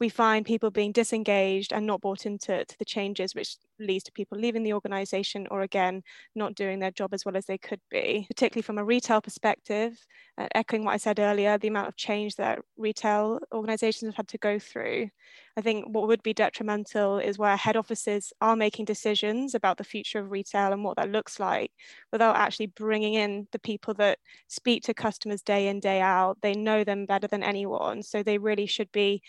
we 0.00 0.08
find 0.08 0.46
people 0.46 0.70
being 0.70 0.92
disengaged 0.92 1.72
and 1.72 1.86
not 1.86 2.00
bought 2.00 2.26
into 2.26 2.64
the 2.78 2.84
changes, 2.84 3.34
which 3.34 3.56
leads 3.80 4.04
to 4.04 4.12
people 4.12 4.38
leaving 4.38 4.62
the 4.62 4.72
organization 4.72 5.46
or 5.50 5.62
again, 5.62 6.02
not 6.34 6.54
doing 6.54 6.78
their 6.78 6.90
job 6.90 7.12
as 7.12 7.24
well 7.24 7.36
as 7.36 7.46
they 7.46 7.58
could 7.58 7.80
be, 7.90 8.26
particularly 8.28 8.62
from 8.62 8.78
a 8.78 8.84
retail 8.84 9.20
perspective, 9.20 9.98
uh, 10.36 10.46
echoing 10.54 10.84
what 10.84 10.94
I 10.94 10.98
said 10.98 11.18
earlier, 11.18 11.58
the 11.58 11.68
amount 11.68 11.88
of 11.88 11.96
change 11.96 12.36
that 12.36 12.60
retail 12.76 13.40
organizations 13.52 14.08
have 14.08 14.16
had 14.16 14.28
to 14.28 14.38
go 14.38 14.58
through. 14.58 15.08
I 15.56 15.60
think 15.60 15.86
what 15.88 16.06
would 16.06 16.22
be 16.22 16.32
detrimental 16.32 17.18
is 17.18 17.38
where 17.38 17.56
head 17.56 17.76
offices 17.76 18.32
are 18.40 18.54
making 18.54 18.84
decisions 18.84 19.54
about 19.56 19.76
the 19.76 19.84
future 19.84 20.20
of 20.20 20.30
retail 20.30 20.72
and 20.72 20.84
what 20.84 20.96
that 20.96 21.10
looks 21.10 21.40
like 21.40 21.72
without 22.12 22.36
actually 22.36 22.66
bringing 22.66 23.14
in 23.14 23.48
the 23.50 23.58
people 23.58 23.94
that 23.94 24.20
speak 24.46 24.84
to 24.84 24.94
customers 24.94 25.42
day 25.42 25.66
in, 25.66 25.80
day 25.80 26.00
out. 26.00 26.38
They 26.40 26.54
know 26.54 26.84
them 26.84 27.06
better 27.06 27.26
than 27.26 27.42
anyone. 27.42 28.04
So 28.04 28.22
they 28.22 28.38
really 28.38 28.66
should 28.66 28.92
be 28.92 29.22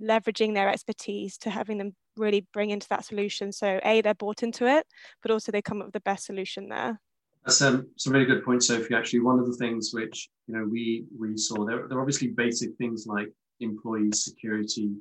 leveraging 0.00 0.54
their 0.54 0.68
expertise 0.68 1.36
to 1.38 1.50
having 1.50 1.78
them 1.78 1.94
really 2.16 2.46
bring 2.52 2.70
into 2.70 2.88
that 2.90 3.04
solution. 3.04 3.52
So, 3.52 3.80
A, 3.84 4.00
they're 4.00 4.14
bought 4.14 4.42
into 4.42 4.66
it, 4.66 4.86
but 5.22 5.30
also 5.30 5.52
they 5.52 5.62
come 5.62 5.80
up 5.80 5.88
with 5.88 5.94
the 5.94 6.00
best 6.00 6.26
solution 6.26 6.68
there. 6.68 7.00
That's 7.44 7.62
um, 7.62 7.88
some 7.96 8.12
really 8.12 8.26
good 8.26 8.44
points, 8.44 8.66
Sophie. 8.66 8.94
Actually, 8.94 9.20
one 9.20 9.38
of 9.38 9.46
the 9.46 9.56
things 9.56 9.90
which 9.92 10.28
you 10.46 10.54
know 10.54 10.66
we 10.70 11.04
we 11.18 11.36
saw 11.36 11.64
there, 11.64 11.88
there 11.88 11.98
are 11.98 12.02
obviously 12.02 12.28
basic 12.28 12.76
things 12.76 13.06
like 13.06 13.28
employee 13.60 14.10
security, 14.12 14.92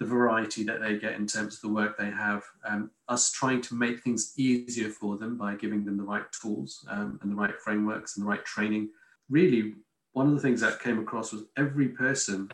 the 0.00 0.06
variety 0.06 0.64
that 0.64 0.80
they 0.80 0.98
get 0.98 1.14
in 1.14 1.26
terms 1.26 1.54
of 1.54 1.60
the 1.60 1.72
work 1.72 1.96
they 1.96 2.10
have, 2.10 2.42
um, 2.68 2.90
us 3.08 3.30
trying 3.30 3.60
to 3.62 3.74
make 3.74 4.02
things 4.02 4.32
easier 4.36 4.90
for 4.90 5.16
them 5.16 5.36
by 5.36 5.54
giving 5.54 5.84
them 5.84 5.96
the 5.96 6.02
right 6.02 6.24
tools 6.40 6.84
um, 6.90 7.18
and 7.22 7.30
the 7.30 7.36
right 7.36 7.54
frameworks 7.62 8.16
and 8.16 8.24
the 8.24 8.28
right 8.28 8.44
training. 8.44 8.90
Really, 9.30 9.74
one 10.12 10.26
of 10.26 10.34
the 10.34 10.40
things 10.40 10.60
that 10.60 10.80
came 10.80 10.98
across 10.98 11.32
was 11.32 11.44
every 11.56 11.88
person 11.88 12.50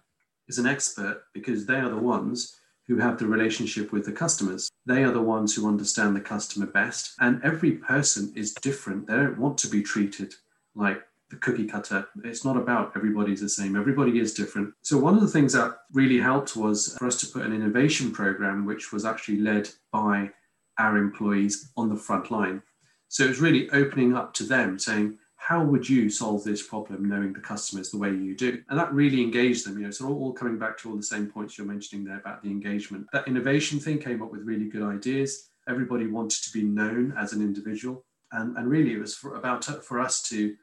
is 0.50 0.58
an 0.58 0.66
expert 0.66 1.22
because 1.32 1.64
they 1.64 1.76
are 1.76 1.88
the 1.88 1.96
ones 1.96 2.56
who 2.88 2.98
have 2.98 3.18
the 3.18 3.26
relationship 3.26 3.92
with 3.92 4.04
the 4.04 4.10
customers. 4.12 4.68
They 4.84 5.04
are 5.04 5.12
the 5.12 5.22
ones 5.22 5.54
who 5.54 5.68
understand 5.68 6.16
the 6.16 6.20
customer 6.20 6.66
best. 6.66 7.14
And 7.20 7.40
every 7.44 7.72
person 7.72 8.32
is 8.34 8.52
different. 8.54 9.06
They 9.06 9.14
don't 9.14 9.38
want 9.38 9.56
to 9.58 9.68
be 9.68 9.80
treated 9.80 10.34
like 10.74 11.00
the 11.30 11.36
cookie 11.36 11.66
cutter. 11.66 12.08
It's 12.24 12.44
not 12.44 12.56
about 12.56 12.92
everybody's 12.96 13.40
the 13.40 13.48
same, 13.48 13.76
everybody 13.76 14.18
is 14.18 14.34
different. 14.34 14.74
So, 14.82 14.98
one 14.98 15.14
of 15.14 15.20
the 15.20 15.28
things 15.28 15.52
that 15.52 15.76
really 15.92 16.18
helped 16.18 16.56
was 16.56 16.96
for 16.98 17.06
us 17.06 17.20
to 17.20 17.26
put 17.26 17.46
an 17.46 17.54
innovation 17.54 18.10
program, 18.10 18.66
which 18.66 18.92
was 18.92 19.04
actually 19.04 19.38
led 19.38 19.70
by 19.92 20.30
our 20.76 20.96
employees 20.96 21.70
on 21.76 21.88
the 21.88 22.02
front 22.06 22.32
line. 22.32 22.60
So, 23.06 23.22
it 23.22 23.28
was 23.28 23.40
really 23.40 23.70
opening 23.70 24.16
up 24.16 24.34
to 24.34 24.42
them 24.42 24.80
saying, 24.80 25.18
how 25.50 25.64
would 25.64 25.88
you 25.88 26.08
solve 26.08 26.44
this 26.44 26.62
problem 26.62 27.08
knowing 27.08 27.32
the 27.32 27.40
customers 27.40 27.90
the 27.90 27.98
way 27.98 28.10
you 28.10 28.36
do? 28.36 28.62
And 28.68 28.78
that 28.78 28.94
really 28.94 29.20
engaged 29.20 29.66
them, 29.66 29.76
you 29.76 29.84
know, 29.84 29.90
so 29.90 30.06
all, 30.06 30.32
coming 30.32 30.60
back 30.60 30.78
to 30.78 30.88
all 30.88 30.96
the 30.96 31.02
same 31.02 31.26
points 31.26 31.58
you're 31.58 31.66
mentioning 31.66 32.04
there 32.04 32.18
about 32.18 32.40
the 32.40 32.48
engagement. 32.48 33.08
That 33.12 33.26
innovation 33.26 33.80
thing 33.80 33.98
came 33.98 34.22
up 34.22 34.30
with 34.30 34.42
really 34.42 34.66
good 34.66 34.84
ideas. 34.84 35.50
Everybody 35.68 36.06
wanted 36.06 36.44
to 36.44 36.52
be 36.52 36.62
known 36.62 37.12
as 37.18 37.32
an 37.32 37.40
individual. 37.40 38.04
And, 38.30 38.56
and 38.56 38.70
really 38.70 38.92
it 38.92 39.00
was 39.00 39.16
for, 39.16 39.34
about 39.34 39.64
for 39.64 39.98
us 39.98 40.22
to 40.28 40.54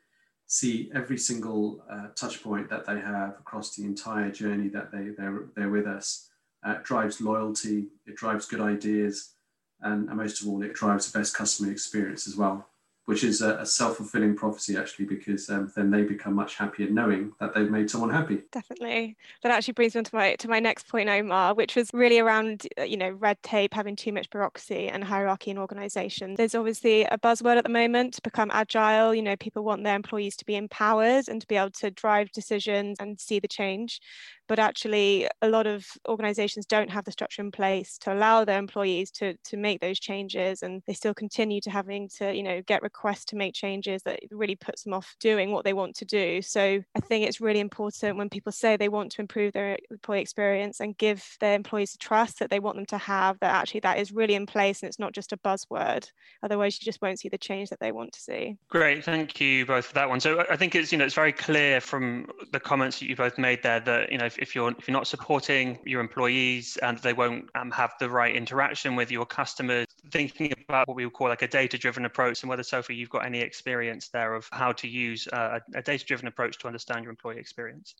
see 0.46 0.89
every 0.96 1.17
single 1.17 1.84
uh, 1.91 2.08
touch 2.15 2.41
point 2.41 2.70
that 2.70 2.86
they 2.86 2.98
have 2.98 3.32
across 3.41 3.75
the 3.75 3.84
entire 3.84 4.32
journey 4.32 4.70
that 4.70 4.89
they, 4.94 5.10
they're, 5.17 5.48
they're 5.58 5.70
with 5.70 5.86
us. 5.86 6.29
Uh, 6.65 6.75
it 6.75 6.86
drives 6.86 7.20
loyalty, 7.20 7.88
it 8.06 8.15
drives 8.15 8.46
good 8.46 8.62
ideas, 8.62 9.34
and, 9.82 10.08
and 10.08 10.17
most 10.17 10.41
of 10.41 10.48
all, 10.48 10.63
it 10.63 10.74
drives 10.74 11.12
the 11.12 11.20
best 11.20 11.36
customer 11.36 11.74
experience 11.74 12.25
as 12.25 12.38
well 12.38 12.70
which 13.08 13.24
is 13.24 13.42
a, 13.42 13.58
a 13.60 13.66
self-fulfilling 13.66 14.36
prophecy 14.36 14.76
actually 14.76 15.06
because 15.06 15.50
um, 15.50 15.72
then 15.78 15.90
they 15.90 16.04
become 16.04 16.34
much 16.34 16.56
happier 16.56 16.90
knowing 16.90 17.32
that 17.40 17.56
they've 17.56 17.72
made 17.72 17.90
someone 17.90 18.10
happy. 18.10 18.42
Definitely. 18.52 19.16
That 19.44 19.54
actually 19.54 19.76
brings 19.76 19.96
me 19.96 20.00
on 20.00 20.04
to 20.04 20.16
my 20.16 20.36
to 20.36 20.50
my 20.50 20.60
next 20.60 20.90
point 20.90 21.08
omar 21.08 21.54
which 21.54 21.78
was 21.78 21.90
really 21.94 22.20
around 22.20 22.68
uh, 22.78 22.84
you 22.84 22.98
know 22.98 23.10
red 23.12 23.42
tape 23.44 23.74
having 23.74 23.96
too 23.96 24.12
much 24.12 24.30
bureaucracy 24.30 24.90
and 24.90 25.06
hierarchy 25.06 25.52
in 25.52 25.58
organization. 25.58 26.36
There's 26.36 26.54
obviously 26.54 27.06
a 27.06 27.18
buzzword 27.18 27.56
at 27.56 27.64
the 27.64 27.70
moment 27.70 28.16
to 28.16 28.22
become 28.22 28.52
agile. 28.52 29.16
You 29.16 29.22
know 29.22 29.38
people 29.38 29.64
want 29.64 29.86
their 29.86 29.96
employees 29.96 30.36
to 30.38 30.46
be 30.46 30.58
empowered 30.58 31.30
and 31.30 31.40
to 31.40 31.48
be 31.48 31.56
able 31.56 31.72
to 31.72 31.90
drive 31.90 32.32
decisions 32.32 32.98
and 33.00 33.18
see 33.18 33.40
the 33.40 33.48
change 33.48 34.02
but 34.48 34.60
actually 34.60 35.27
a 35.42 35.50
lot 35.50 35.68
of 35.68 35.86
organizations 36.08 36.66
don't 36.66 36.89
have 36.89 37.06
the 37.06 37.12
structure 37.12 37.42
in 37.42 37.51
place 37.51 37.98
to 38.00 38.13
allow 38.13 38.46
their 38.46 38.60
employees 38.60 39.12
to, 39.12 39.36
to 39.44 39.58
make 39.58 39.82
those 39.82 40.00
changes 40.00 40.63
and 40.63 40.82
they 40.88 40.94
still 40.94 41.13
continue 41.13 41.62
to 41.62 41.70
having 41.70 42.10
to 42.10 42.34
you 42.34 42.44
know 42.44 42.62
get 42.66 42.82
requests 42.82 43.25
to 43.25 43.36
make 43.36 43.54
changes 43.54 44.01
that 44.04 44.20
really 44.32 44.56
puts 44.56 44.84
them 44.84 44.94
off 44.94 45.16
doing 45.20 45.51
what 45.51 45.63
they 45.66 45.74
want 45.74 45.96
to 45.96 46.06
do. 46.06 46.42
So 46.42 46.82
i 46.96 47.00
think 47.00 47.25
it's 47.25 47.42
really 47.42 47.60
important 47.60 48.18
when 48.18 48.30
people 48.30 48.51
say 48.51 48.77
they 48.77 48.89
want 48.89 49.12
to 49.12 49.22
improve 49.22 49.54
their 49.54 49.77
employee 49.92 50.22
experience 50.22 50.80
and 50.80 50.98
give 50.98 51.38
their 51.39 51.56
employees 51.56 51.92
the 51.92 51.98
trust 51.98 52.39
that 52.39 52.50
they 52.50 52.60
want 52.60 52.77
them 52.77 52.86
to 52.88 52.98
have 52.98 53.39
that 53.39 53.54
actually 53.54 53.82
that 53.82 54.00
is 54.00 54.12
really 54.12 54.36
in 54.36 54.46
place 54.46 54.82
and 54.82 54.88
it's 54.88 55.00
not 55.00 55.13
just 55.13 55.34
a 55.34 55.38
buzzword. 55.38 56.10
Otherwise 56.44 56.80
you 56.80 56.86
just 56.86 57.01
won't 57.01 57.20
see 57.20 57.30
the 57.30 57.38
change 57.38 57.70
that 57.70 57.80
they 57.80 57.92
want 57.92 58.12
to 58.13 58.20
see. 58.20 58.58
Great. 58.70 59.04
Thank 59.04 59.39
you 59.42 59.66
both 59.66 59.86
for 59.86 59.94
that 59.94 60.10
one. 60.10 60.20
So 60.20 60.46
i 60.50 60.56
think 60.56 60.75
it's 60.75 60.92
you 60.92 60.98
know 60.98 61.06
it's 61.06 61.13
very 61.13 61.34
clear 61.34 61.82
from 61.82 62.27
the 62.51 62.60
comments 62.60 63.00
that 63.00 63.08
you 63.08 63.16
both 63.16 63.38
made 63.38 63.63
there 63.63 63.80
that 63.80 64.12
you 64.12 64.18
know 64.18 64.30
if, 64.39 64.56
you're 64.56 64.72
if 64.72 64.88
you're 64.88 64.94
not 64.94 65.08
supporting 65.08 65.79
your 65.86 66.01
employees 66.01 66.77
and 66.77 66.98
they 67.00 67.13
won't 67.13 67.50
um, 67.56 67.72
have 67.72 67.94
the 68.00 68.10
right 68.10 68.36
interaction 68.36 68.96
with 68.96 69.12
your 69.12 69.25
customers 69.25 69.88
thinking 70.12 70.53
about 70.67 70.88
what 70.88 70.96
we 70.96 71.06
would 71.06 71.13
call 71.13 71.27
like 71.27 71.41
a 71.41 71.48
data 71.48 71.77
driven 71.77 72.06
approach 72.06 72.44
and 72.44 72.50
whether 72.50 72.63
sophie 72.63 72.96
you've 72.96 73.10
got 73.10 73.25
any 73.25 73.39
experience 73.39 74.10
there 74.10 74.34
of 74.34 74.48
how 74.51 74.72
to 74.72 74.88
use 74.88 75.27
a, 75.34 75.62
a 75.75 75.82
data 75.82 76.06
driven 76.06 76.27
approach 76.27 76.58
to 76.58 76.67
understand 76.67 77.03
your 77.03 77.10
employee 77.10 77.38
experience 77.38 77.96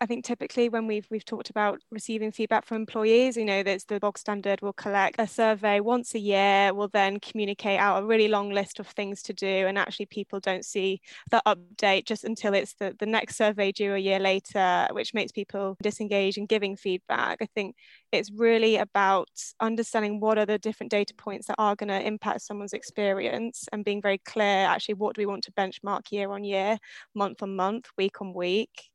I 0.00 0.06
think 0.06 0.24
typically 0.24 0.68
when 0.68 0.86
we've 0.86 1.06
we've 1.10 1.24
talked 1.24 1.50
about 1.50 1.80
receiving 1.90 2.30
feedback 2.32 2.66
from 2.66 2.76
employees, 2.78 3.36
you 3.36 3.44
know, 3.44 3.62
there's 3.62 3.84
the 3.84 3.98
bog 3.98 4.18
standard. 4.18 4.60
We'll 4.62 4.72
collect 4.72 5.16
a 5.18 5.26
survey 5.26 5.80
once 5.80 6.14
a 6.14 6.18
year. 6.18 6.72
We'll 6.74 6.88
then 6.88 7.18
communicate 7.20 7.80
out 7.80 8.02
a 8.02 8.06
really 8.06 8.28
long 8.28 8.50
list 8.50 8.78
of 8.78 8.86
things 8.88 9.22
to 9.24 9.32
do, 9.32 9.46
and 9.46 9.78
actually 9.78 10.06
people 10.06 10.38
don't 10.40 10.64
see 10.64 11.00
the 11.30 11.42
update 11.46 12.04
just 12.06 12.24
until 12.24 12.54
it's 12.54 12.74
the 12.74 12.94
the 12.98 13.06
next 13.06 13.36
survey 13.36 13.72
due 13.72 13.94
a 13.94 13.98
year 13.98 14.18
later, 14.18 14.86
which 14.92 15.14
makes 15.14 15.32
people 15.32 15.76
disengage 15.82 16.36
and 16.36 16.48
giving 16.48 16.76
feedback. 16.76 17.38
I 17.40 17.46
think 17.54 17.74
it's 18.12 18.30
really 18.30 18.76
about 18.76 19.28
understanding 19.60 20.20
what 20.20 20.38
are 20.38 20.46
the 20.46 20.58
different 20.58 20.90
data 20.90 21.14
points 21.14 21.46
that 21.46 21.56
are 21.58 21.76
going 21.76 21.88
to 21.88 22.06
impact 22.06 22.42
someone's 22.42 22.72
experience 22.74 23.66
and 23.72 23.84
being 23.84 24.02
very 24.02 24.18
clear. 24.18 24.66
Actually, 24.66 24.94
what 24.94 25.14
do 25.16 25.22
we 25.22 25.26
want 25.26 25.44
to 25.44 25.52
benchmark 25.52 26.10
year 26.12 26.30
on 26.32 26.44
year, 26.44 26.78
month 27.14 27.42
on 27.42 27.56
month, 27.56 27.86
week 27.96 28.20
on 28.20 28.34
week? 28.34 28.89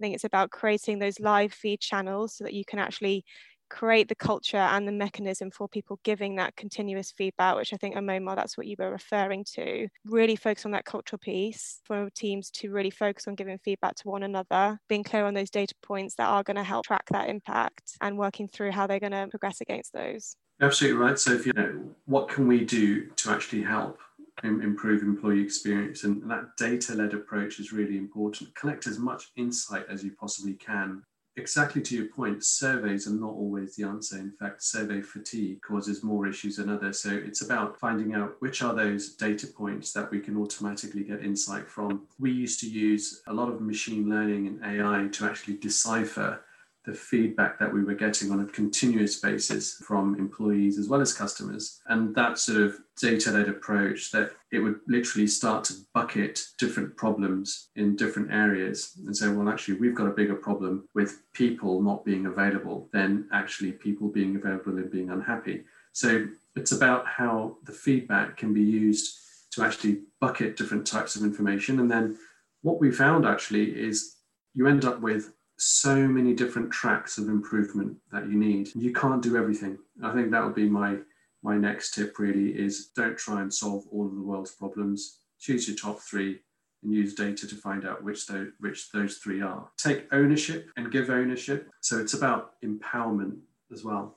Think 0.00 0.14
it's 0.14 0.24
about 0.24 0.50
creating 0.50 0.98
those 0.98 1.20
live 1.20 1.52
feed 1.52 1.80
channels 1.80 2.36
so 2.36 2.44
that 2.44 2.54
you 2.54 2.64
can 2.64 2.78
actually 2.78 3.24
create 3.70 4.08
the 4.08 4.14
culture 4.14 4.56
and 4.56 4.86
the 4.86 4.92
mechanism 4.92 5.50
for 5.50 5.68
people 5.68 6.00
giving 6.04 6.36
that 6.36 6.56
continuous 6.56 7.12
feedback, 7.16 7.56
which 7.56 7.72
I 7.72 7.76
think, 7.76 7.96
Omar, 7.96 8.36
that's 8.36 8.58
what 8.58 8.66
you 8.66 8.74
were 8.78 8.90
referring 8.90 9.44
to. 9.54 9.88
Really 10.04 10.36
focus 10.36 10.66
on 10.66 10.72
that 10.72 10.84
cultural 10.84 11.18
piece 11.18 11.80
for 11.84 12.10
teams 12.14 12.50
to 12.52 12.70
really 12.70 12.90
focus 12.90 13.26
on 13.28 13.36
giving 13.36 13.58
feedback 13.64 13.94
to 13.96 14.08
one 14.08 14.24
another, 14.24 14.78
being 14.88 15.04
clear 15.04 15.24
on 15.24 15.34
those 15.34 15.50
data 15.50 15.74
points 15.82 16.16
that 16.16 16.28
are 16.28 16.42
going 16.42 16.56
to 16.56 16.64
help 16.64 16.84
track 16.84 17.04
that 17.10 17.30
impact 17.30 17.92
and 18.00 18.18
working 18.18 18.48
through 18.48 18.72
how 18.72 18.86
they're 18.86 19.00
going 19.00 19.12
to 19.12 19.28
progress 19.30 19.60
against 19.60 19.92
those. 19.92 20.36
Absolutely 20.60 20.98
right. 20.98 21.18
So, 21.18 21.32
if 21.32 21.46
you 21.46 21.52
know, 21.54 21.94
what 22.04 22.28
can 22.28 22.46
we 22.46 22.64
do 22.64 23.06
to 23.06 23.30
actually 23.30 23.62
help 23.62 23.98
improve 24.42 25.02
employee 25.02 25.42
experience. 25.42 26.04
And 26.04 26.28
that 26.30 26.56
data 26.56 26.94
led 26.94 27.14
approach 27.14 27.60
is 27.60 27.72
really 27.72 27.96
important. 27.96 28.54
Collect 28.54 28.86
as 28.86 28.98
much 28.98 29.30
insight 29.36 29.86
as 29.88 30.02
you 30.02 30.12
possibly 30.18 30.54
can. 30.54 31.02
Exactly 31.36 31.80
to 31.80 31.96
your 31.96 32.06
point, 32.06 32.44
surveys 32.44 33.06
are 33.06 33.14
not 33.14 33.32
always 33.32 33.76
the 33.76 33.84
answer. 33.84 34.18
In 34.18 34.32
fact, 34.32 34.62
survey 34.62 35.00
fatigue 35.00 35.62
causes 35.62 36.02
more 36.02 36.26
issues 36.26 36.56
than 36.56 36.68
others. 36.68 37.00
So 37.00 37.10
it's 37.10 37.40
about 37.40 37.78
finding 37.78 38.14
out 38.14 38.36
which 38.40 38.62
are 38.62 38.74
those 38.74 39.14
data 39.14 39.46
points 39.46 39.92
that 39.92 40.10
we 40.10 40.20
can 40.20 40.36
automatically 40.36 41.04
get 41.04 41.24
insight 41.24 41.68
from. 41.68 42.06
We 42.18 42.32
used 42.32 42.60
to 42.60 42.68
use 42.68 43.22
a 43.28 43.32
lot 43.32 43.48
of 43.48 43.60
machine 43.60 44.10
learning 44.10 44.48
and 44.48 44.64
AI 44.64 45.08
to 45.08 45.24
actually 45.24 45.56
decipher 45.56 46.42
the 46.86 46.94
feedback 46.94 47.58
that 47.58 47.72
we 47.72 47.84
were 47.84 47.94
getting 47.94 48.30
on 48.30 48.40
a 48.40 48.46
continuous 48.46 49.20
basis 49.20 49.74
from 49.86 50.18
employees 50.18 50.78
as 50.78 50.88
well 50.88 51.00
as 51.00 51.12
customers. 51.12 51.80
And 51.86 52.14
that 52.14 52.38
sort 52.38 52.62
of 52.62 52.78
data 53.00 53.30
led 53.30 53.48
approach 53.48 54.10
that 54.12 54.32
it 54.50 54.60
would 54.60 54.80
literally 54.88 55.26
start 55.26 55.64
to 55.64 55.74
bucket 55.94 56.40
different 56.58 56.96
problems 56.96 57.68
in 57.76 57.96
different 57.96 58.32
areas 58.32 58.98
and 59.06 59.14
say, 59.14 59.28
well, 59.28 59.48
actually, 59.48 59.78
we've 59.78 59.94
got 59.94 60.06
a 60.06 60.12
bigger 60.12 60.34
problem 60.34 60.88
with 60.94 61.22
people 61.34 61.82
not 61.82 62.04
being 62.04 62.26
available 62.26 62.88
than 62.92 63.28
actually 63.32 63.72
people 63.72 64.08
being 64.08 64.36
available 64.36 64.76
and 64.76 64.90
being 64.90 65.10
unhappy. 65.10 65.64
So 65.92 66.26
it's 66.56 66.72
about 66.72 67.06
how 67.06 67.56
the 67.64 67.72
feedback 67.72 68.36
can 68.36 68.54
be 68.54 68.62
used 68.62 69.18
to 69.52 69.62
actually 69.62 70.02
bucket 70.20 70.56
different 70.56 70.86
types 70.86 71.16
of 71.16 71.22
information. 71.22 71.80
And 71.80 71.90
then 71.90 72.16
what 72.62 72.80
we 72.80 72.90
found 72.90 73.26
actually 73.26 73.78
is 73.78 74.16
you 74.54 74.66
end 74.66 74.84
up 74.84 75.00
with 75.00 75.32
so 75.62 76.08
many 76.08 76.32
different 76.32 76.70
tracks 76.70 77.18
of 77.18 77.28
improvement 77.28 77.94
that 78.10 78.26
you 78.26 78.38
need. 78.38 78.70
You 78.74 78.94
can't 78.94 79.22
do 79.22 79.36
everything. 79.36 79.76
I 80.02 80.10
think 80.12 80.30
that 80.30 80.42
would 80.42 80.54
be 80.54 80.68
my 80.68 80.96
my 81.42 81.56
next 81.56 81.94
tip 81.94 82.18
really 82.18 82.50
is 82.58 82.88
don't 82.96 83.16
try 83.16 83.42
and 83.42 83.52
solve 83.52 83.84
all 83.92 84.06
of 84.06 84.14
the 84.14 84.22
world's 84.22 84.52
problems. 84.52 85.18
Choose 85.38 85.68
your 85.68 85.76
top 85.76 86.00
three 86.00 86.40
and 86.82 86.94
use 86.94 87.14
data 87.14 87.46
to 87.46 87.54
find 87.54 87.86
out 87.86 88.02
which 88.02 88.26
those, 88.26 88.48
which 88.60 88.90
those 88.92 89.18
three 89.18 89.42
are. 89.42 89.68
Take 89.76 90.06
ownership 90.12 90.70
and 90.76 90.92
give 90.92 91.10
ownership. 91.10 91.70
So 91.80 91.98
it's 91.98 92.14
about 92.14 92.60
empowerment 92.62 93.38
as 93.72 93.84
well. 93.84 94.16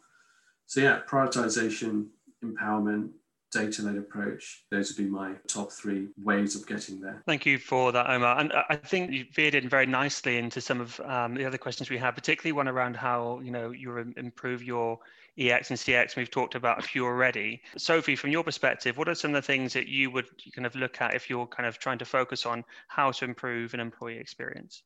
So 0.65 0.81
yeah, 0.81 1.00
prioritization, 1.07 2.07
empowerment, 2.43 3.09
data 3.53 3.81
led 3.81 3.98
approach. 3.98 4.65
Those 4.72 4.89
would 4.89 5.03
be 5.03 5.10
my 5.10 5.33
top 5.48 5.72
three 5.72 6.10
ways 6.22 6.55
of 6.55 6.67
getting 6.67 7.00
there. 7.00 7.22
Thank 7.25 7.45
you 7.45 7.57
for 7.57 7.91
that, 7.91 8.10
Omar. 8.10 8.39
And 8.39 8.53
I 8.69 8.75
think 8.75 9.12
you 9.12 9.25
veered 9.33 9.55
in 9.55 9.69
very 9.69 9.86
nicely 9.86 10.38
into 10.38 10.62
some 10.62 10.81
of 10.81 11.00
um, 11.01 11.36
the 11.36 11.45
other 11.45 11.57
questions 11.57 11.89
we 11.89 11.98
have, 11.98 12.15
particularly 12.15 12.51
one 12.53 12.67
around 12.67 12.95
how 12.95 13.39
you 13.43 13.51
know 13.51 13.72
you 13.72 14.13
improve 14.17 14.63
your 14.63 15.00
EX 15.38 15.69
and 15.69 15.79
CX. 15.79 16.15
We've 16.15 16.29
talked 16.29 16.55
about 16.55 16.79
a 16.79 16.81
few 16.81 17.05
already. 17.05 17.62
Sophie, 17.77 18.15
from 18.15 18.31
your 18.31 18.43
perspective, 18.43 18.98
what 18.98 19.10
are 19.10 19.15
some 19.15 19.31
of 19.31 19.36
the 19.36 19.45
things 19.45 19.74
that 19.74 19.88
you 19.88 20.12
would 20.12 20.27
kind 20.53 20.65
of 20.65 20.75
look 20.75 21.01
at 21.01 21.15
if 21.15 21.29
you're 21.29 21.48
kind 21.48 21.67
of 21.67 21.79
trying 21.79 21.98
to 22.00 22.05
focus 22.05 22.45
on 22.45 22.63
how 22.88 23.12
to 23.12 23.25
improve 23.25 23.74
an 23.74 23.79
employee 23.79 24.17
experience? 24.17 24.83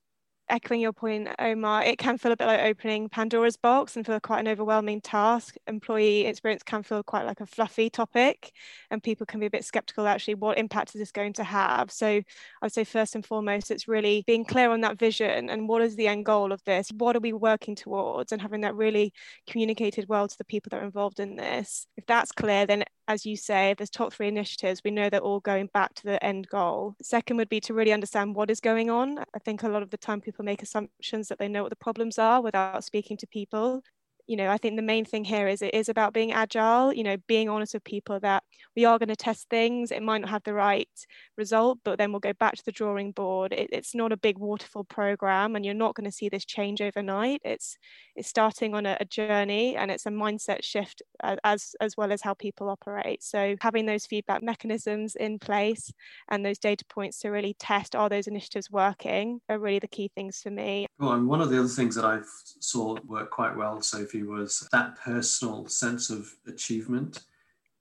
Echoing 0.50 0.82
your 0.82 0.94
point, 0.94 1.28
Omar, 1.40 1.84
it 1.84 1.98
can 1.98 2.18
feel 2.18 2.32
a 2.32 2.38
bit 2.38 2.48
like 2.48 2.62
opening 2.62 3.10
Pandora's 3.10 3.58
box 3.58 3.96
and 3.96 4.06
feel 4.06 4.20
quite 4.20 4.40
an 4.40 4.48
overwhelming 4.48 5.02
task. 5.02 5.56
Employee 5.68 6.26
experience 6.26 6.64
can 6.64 6.84
feel 6.84 7.04
quite 7.04 7.26
like 7.26 7.42
a 7.42 7.46
fluffy 7.46 7.90
topic, 7.90 8.52
and 8.90 9.04
people 9.04 9.26
can 9.26 9.40
be 9.40 9.46
a 9.46 9.50
bit 9.50 9.66
skeptical 9.66 10.08
actually, 10.08 10.36
what 10.36 10.58
impact 10.58 10.96
is 10.96 11.00
this 11.00 11.12
going 11.12 11.34
to 11.34 11.44
have? 11.44 11.92
So 11.92 12.22
I'd 12.62 12.74
say 12.74 12.84
first 12.84 13.16
and 13.16 13.26
foremost, 13.26 13.72
it's 13.72 13.88
really 13.88 14.24
being 14.28 14.46
clear 14.46 14.72
on 14.72 14.82
that 14.82 14.98
vision 14.98 15.50
and 15.50 15.68
what 15.68 15.82
is 15.82 15.96
the 15.96 16.08
end 16.08 16.26
goal 16.26 16.52
of 16.52 16.64
this? 16.64 16.90
What 16.98 17.16
are 17.16 17.20
we 17.20 17.34
working 17.34 17.76
towards? 17.76 18.32
And 18.32 18.42
having 18.42 18.62
that 18.62 18.76
really 18.76 19.14
communicated 19.48 20.08
well 20.08 20.28
to 20.28 20.38
the 20.38 20.46
people 20.46 20.70
that 20.72 20.82
are 20.82 20.86
involved 20.86 21.20
in 21.20 21.36
this. 21.36 21.88
If 21.98 22.06
that's 22.06 22.32
clear, 22.32 22.66
then 22.66 22.84
as 23.08 23.26
you 23.26 23.38
say, 23.38 23.74
there's 23.78 23.90
top 23.90 24.14
three 24.14 24.28
initiatives, 24.28 24.82
we 24.84 24.92
know 24.92 25.10
they're 25.10 25.20
all 25.20 25.40
going 25.40 25.70
back 25.74 25.94
to 25.96 26.04
the 26.04 26.24
end 26.24 26.48
goal. 26.50 26.96
Second 27.02 27.38
would 27.38 27.50
be 27.50 27.60
to 27.62 27.74
really 27.74 27.94
understand 27.94 28.36
what 28.36 28.52
is 28.52 28.60
going 28.60 28.90
on. 28.90 29.20
I 29.20 29.40
think 29.40 29.64
a 29.64 29.70
lot 29.70 29.84
of 29.84 29.90
the 29.90 29.98
time 29.98 30.22
people 30.22 30.46
make 30.46 30.62
assumptions 30.62 31.28
that 31.30 31.40
they 31.40 31.48
know 31.48 31.64
what 31.64 31.70
the 31.70 31.76
problems 31.76 32.18
are 32.20 32.42
without 32.42 32.84
speaking 32.84 33.18
to 33.18 33.28
people 33.28 33.82
you 34.28 34.36
know, 34.36 34.50
I 34.50 34.58
think 34.58 34.76
the 34.76 34.82
main 34.82 35.06
thing 35.06 35.24
here 35.24 35.48
is 35.48 35.62
it 35.62 35.74
is 35.74 35.88
about 35.90 36.14
being 36.14 36.34
agile, 36.34 36.94
you 36.94 37.04
know, 37.04 37.16
being 37.28 37.48
honest 37.48 37.74
with 37.74 37.84
people 37.86 38.20
that 38.20 38.44
we 38.76 38.84
are 38.84 39.00
going 39.00 39.10
to 39.10 39.16
test 39.16 39.50
things. 39.50 39.92
It 39.92 40.04
might 40.04 40.20
not 40.20 40.30
have 40.30 40.44
the 40.44 40.54
right 40.54 40.90
result, 41.38 41.80
but 41.86 41.98
then 41.98 42.12
we'll 42.12 42.20
go 42.20 42.34
back 42.34 42.56
to 42.56 42.66
the 42.66 42.72
drawing 42.72 43.14
board. 43.14 43.54
It, 43.54 43.70
it's 43.72 43.96
not 43.96 44.12
a 44.12 44.18
big 44.18 44.38
waterfall 44.38 44.84
program, 44.84 45.56
and 45.56 45.66
you're 45.66 45.74
not 45.74 45.96
going 45.96 46.06
to 46.06 46.12
see 46.12 46.28
this 46.28 46.46
change 46.46 46.82
overnight. 46.82 47.42
It's 47.46 47.78
it's 48.16 48.28
starting 48.28 48.76
on 48.76 48.86
a, 48.86 48.98
a 49.00 49.06
journey, 49.06 49.76
and 49.78 49.90
it's 49.90 50.06
a 50.06 50.10
mindset 50.10 50.64
shift 50.64 51.02
as 51.44 51.76
as 51.80 51.96
well 51.96 52.12
as 52.12 52.22
how 52.22 52.34
people 52.34 52.70
operate. 52.70 53.24
So 53.24 53.56
having 53.62 53.86
those 53.86 54.06
feedback 54.06 54.44
mechanisms 54.44 55.16
in 55.16 55.40
place 55.40 55.92
and 56.30 56.46
those 56.46 56.60
data 56.60 56.84
points 56.90 57.20
to 57.20 57.30
really 57.30 57.56
test 57.58 57.96
are 57.96 58.10
those 58.10 58.28
initiatives 58.28 58.70
working 58.70 59.40
are 59.48 59.60
really 59.60 59.80
the 59.80 59.88
key 59.88 60.12
things 60.14 60.42
for 60.42 60.52
me. 60.52 60.88
Well, 61.00 61.14
and 61.14 61.28
one 61.28 61.42
of 61.42 61.50
the 61.50 61.60
other 61.60 61.68
things 61.68 61.96
that 61.96 62.06
I've 62.06 62.30
saw 62.60 62.98
work 63.06 63.32
quite 63.32 63.56
well, 63.56 63.82
Sophie 63.82 64.17
was 64.24 64.68
that 64.72 64.98
personal 65.00 65.68
sense 65.68 66.10
of 66.10 66.34
achievement. 66.48 67.24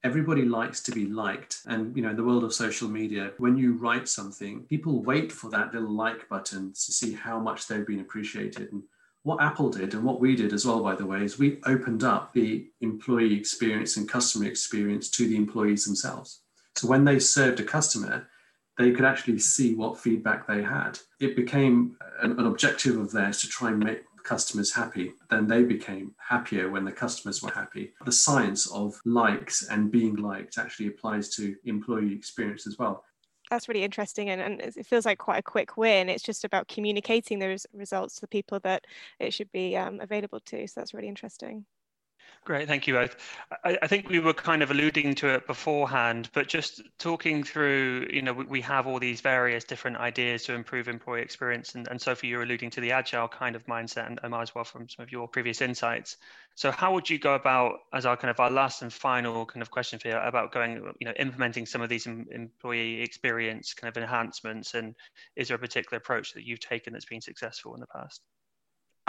Everybody 0.04 0.42
likes 0.42 0.82
to 0.84 0.92
be 0.92 1.06
liked. 1.06 1.60
And, 1.66 1.96
you 1.96 2.02
know, 2.02 2.10
in 2.10 2.16
the 2.16 2.24
world 2.24 2.44
of 2.44 2.54
social 2.54 2.88
media, 2.88 3.32
when 3.38 3.56
you 3.56 3.74
write 3.74 4.08
something, 4.08 4.62
people 4.64 5.02
wait 5.02 5.32
for 5.32 5.50
that 5.50 5.72
little 5.72 5.90
like 5.90 6.28
button 6.28 6.72
to 6.72 6.92
see 6.92 7.12
how 7.12 7.38
much 7.40 7.66
they've 7.66 7.86
been 7.86 8.00
appreciated. 8.00 8.72
And 8.72 8.82
what 9.22 9.42
Apple 9.42 9.70
did 9.70 9.94
and 9.94 10.04
what 10.04 10.20
we 10.20 10.36
did 10.36 10.52
as 10.52 10.64
well, 10.64 10.80
by 10.80 10.94
the 10.94 11.06
way, 11.06 11.24
is 11.24 11.38
we 11.38 11.58
opened 11.66 12.04
up 12.04 12.32
the 12.32 12.68
employee 12.80 13.34
experience 13.34 13.96
and 13.96 14.08
customer 14.08 14.46
experience 14.46 15.10
to 15.10 15.26
the 15.26 15.36
employees 15.36 15.84
themselves. 15.84 16.42
So 16.76 16.86
when 16.86 17.04
they 17.04 17.18
served 17.18 17.58
a 17.58 17.64
customer, 17.64 18.28
they 18.78 18.92
could 18.92 19.04
actually 19.04 19.38
see 19.38 19.74
what 19.74 19.98
feedback 19.98 20.46
they 20.46 20.62
had. 20.62 20.98
It 21.18 21.34
became 21.34 21.96
an, 22.22 22.38
an 22.38 22.46
objective 22.46 22.98
of 22.98 23.10
theirs 23.10 23.40
to 23.40 23.48
try 23.48 23.70
and 23.70 23.78
make 23.78 24.02
customers 24.26 24.74
happy, 24.74 25.12
then 25.30 25.46
they 25.46 25.62
became 25.62 26.14
happier 26.18 26.68
when 26.70 26.84
the 26.84 26.92
customers 26.92 27.42
were 27.42 27.52
happy. 27.52 27.92
The 28.04 28.12
science 28.12 28.70
of 28.70 29.00
likes 29.04 29.68
and 29.68 29.90
being 29.90 30.16
liked 30.16 30.58
actually 30.58 30.88
applies 30.88 31.34
to 31.36 31.54
employee 31.64 32.12
experience 32.12 32.66
as 32.66 32.76
well. 32.78 33.04
That's 33.50 33.68
really 33.68 33.84
interesting, 33.84 34.30
and, 34.30 34.40
and 34.40 34.60
it 34.60 34.86
feels 34.86 35.06
like 35.06 35.18
quite 35.18 35.38
a 35.38 35.42
quick 35.42 35.76
win. 35.76 36.08
It's 36.08 36.24
just 36.24 36.44
about 36.44 36.66
communicating 36.66 37.38
those 37.38 37.64
results 37.72 38.16
to 38.16 38.22
the 38.22 38.28
people 38.28 38.58
that 38.60 38.84
it 39.20 39.32
should 39.32 39.52
be 39.52 39.76
um, 39.76 40.00
available 40.00 40.40
to. 40.46 40.66
So 40.66 40.80
that's 40.80 40.92
really 40.92 41.08
interesting. 41.08 41.64
Great, 42.46 42.68
thank 42.68 42.86
you 42.86 42.94
both. 42.94 43.16
I, 43.64 43.76
I, 43.82 43.86
think 43.88 44.08
we 44.08 44.20
were 44.20 44.32
kind 44.32 44.62
of 44.62 44.70
alluding 44.70 45.16
to 45.16 45.34
it 45.34 45.48
beforehand, 45.48 46.30
but 46.32 46.46
just 46.46 46.80
talking 46.96 47.42
through, 47.42 48.06
you 48.12 48.22
know, 48.22 48.32
we, 48.32 48.44
we, 48.44 48.60
have 48.60 48.86
all 48.86 49.00
these 49.00 49.20
various 49.20 49.64
different 49.64 49.96
ideas 49.96 50.44
to 50.44 50.54
improve 50.54 50.86
employee 50.86 51.22
experience. 51.22 51.74
And, 51.74 51.88
and 51.88 52.00
Sophie, 52.00 52.28
you're 52.28 52.44
alluding 52.44 52.70
to 52.70 52.80
the 52.80 52.92
agile 52.92 53.26
kind 53.26 53.56
of 53.56 53.66
mindset 53.66 54.06
and 54.06 54.20
Omar 54.22 54.42
as 54.42 54.54
well 54.54 54.62
from 54.62 54.88
some 54.88 55.02
of 55.02 55.10
your 55.10 55.26
previous 55.26 55.60
insights. 55.60 56.18
So 56.54 56.70
how 56.70 56.94
would 56.94 57.10
you 57.10 57.18
go 57.18 57.34
about, 57.34 57.80
as 57.92 58.06
our 58.06 58.16
kind 58.16 58.30
of 58.30 58.38
our 58.38 58.50
last 58.50 58.80
and 58.80 58.92
final 58.92 59.44
kind 59.44 59.60
of 59.60 59.72
question 59.72 59.98
for 59.98 60.06
you, 60.06 60.14
about 60.14 60.52
going, 60.52 60.74
you 61.00 61.06
know, 61.08 61.14
implementing 61.18 61.66
some 61.66 61.82
of 61.82 61.88
these 61.88 62.06
em- 62.06 62.28
employee 62.30 63.02
experience 63.02 63.74
kind 63.74 63.88
of 63.88 64.00
enhancements? 64.00 64.74
And 64.74 64.94
is 65.34 65.48
there 65.48 65.56
a 65.56 65.58
particular 65.58 65.98
approach 65.98 66.32
that 66.34 66.44
you've 66.44 66.60
taken 66.60 66.92
that's 66.92 67.06
been 67.06 67.20
successful 67.20 67.74
in 67.74 67.80
the 67.80 67.88
past? 67.88 68.22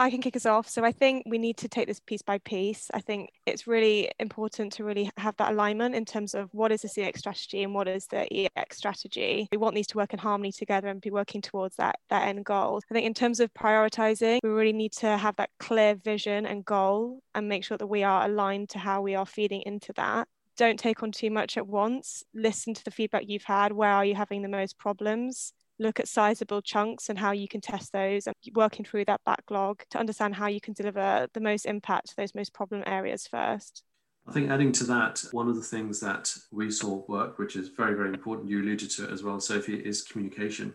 I 0.00 0.10
can 0.10 0.20
kick 0.20 0.36
us 0.36 0.46
off. 0.46 0.68
So 0.68 0.84
I 0.84 0.92
think 0.92 1.24
we 1.26 1.38
need 1.38 1.56
to 1.58 1.68
take 1.68 1.88
this 1.88 1.98
piece 1.98 2.22
by 2.22 2.38
piece. 2.38 2.88
I 2.94 3.00
think 3.00 3.30
it's 3.46 3.66
really 3.66 4.10
important 4.20 4.72
to 4.74 4.84
really 4.84 5.10
have 5.16 5.36
that 5.38 5.52
alignment 5.52 5.94
in 5.94 6.04
terms 6.04 6.34
of 6.34 6.50
what 6.52 6.70
is 6.70 6.82
the 6.82 6.88
CX 6.88 7.18
strategy 7.18 7.64
and 7.64 7.74
what 7.74 7.88
is 7.88 8.06
the 8.06 8.32
EX 8.32 8.76
strategy. 8.76 9.48
We 9.50 9.58
want 9.58 9.74
these 9.74 9.88
to 9.88 9.96
work 9.96 10.12
in 10.12 10.20
harmony 10.20 10.52
together 10.52 10.88
and 10.88 11.00
be 11.00 11.10
working 11.10 11.40
towards 11.40 11.76
that, 11.76 11.98
that 12.10 12.28
end 12.28 12.44
goal. 12.44 12.80
I 12.90 12.94
think 12.94 13.06
in 13.06 13.14
terms 13.14 13.40
of 13.40 13.52
prioritizing, 13.54 14.38
we 14.44 14.50
really 14.50 14.72
need 14.72 14.92
to 14.92 15.16
have 15.16 15.34
that 15.36 15.50
clear 15.58 15.96
vision 15.96 16.46
and 16.46 16.64
goal 16.64 17.20
and 17.34 17.48
make 17.48 17.64
sure 17.64 17.78
that 17.78 17.86
we 17.86 18.04
are 18.04 18.24
aligned 18.24 18.68
to 18.70 18.78
how 18.78 19.02
we 19.02 19.14
are 19.14 19.26
feeding 19.26 19.62
into 19.62 19.92
that 19.94 20.28
don't 20.56 20.78
take 20.78 21.04
on 21.04 21.12
too 21.12 21.30
much 21.30 21.56
at 21.56 21.68
once. 21.68 22.24
Listen 22.34 22.74
to 22.74 22.84
the 22.84 22.90
feedback 22.90 23.22
you've 23.28 23.44
had. 23.44 23.72
Where 23.72 23.92
are 23.92 24.04
you 24.04 24.16
having 24.16 24.42
the 24.42 24.48
most 24.48 24.76
problems? 24.76 25.52
Look 25.78 26.00
at 26.00 26.08
sizable 26.08 26.62
chunks 26.62 27.08
and 27.08 27.18
how 27.18 27.32
you 27.32 27.48
can 27.48 27.60
test 27.60 27.92
those 27.92 28.26
and 28.26 28.34
working 28.54 28.84
through 28.84 29.04
that 29.06 29.20
backlog 29.24 29.82
to 29.90 29.98
understand 29.98 30.34
how 30.34 30.46
you 30.46 30.60
can 30.60 30.74
deliver 30.74 31.28
the 31.34 31.40
most 31.40 31.66
impact 31.66 32.08
to 32.08 32.16
those 32.16 32.34
most 32.34 32.52
problem 32.52 32.82
areas 32.86 33.26
first. 33.26 33.84
I 34.26 34.32
think 34.32 34.50
adding 34.50 34.72
to 34.72 34.84
that, 34.84 35.24
one 35.32 35.48
of 35.48 35.56
the 35.56 35.62
things 35.62 36.00
that 36.00 36.30
we 36.52 36.70
saw 36.70 37.02
work, 37.08 37.38
which 37.38 37.56
is 37.56 37.68
very, 37.68 37.94
very 37.94 38.10
important, 38.10 38.50
you 38.50 38.60
alluded 38.60 38.90
to 38.90 39.04
it 39.04 39.10
as 39.10 39.22
well, 39.22 39.40
Sophie, 39.40 39.76
is 39.76 40.02
communication. 40.02 40.74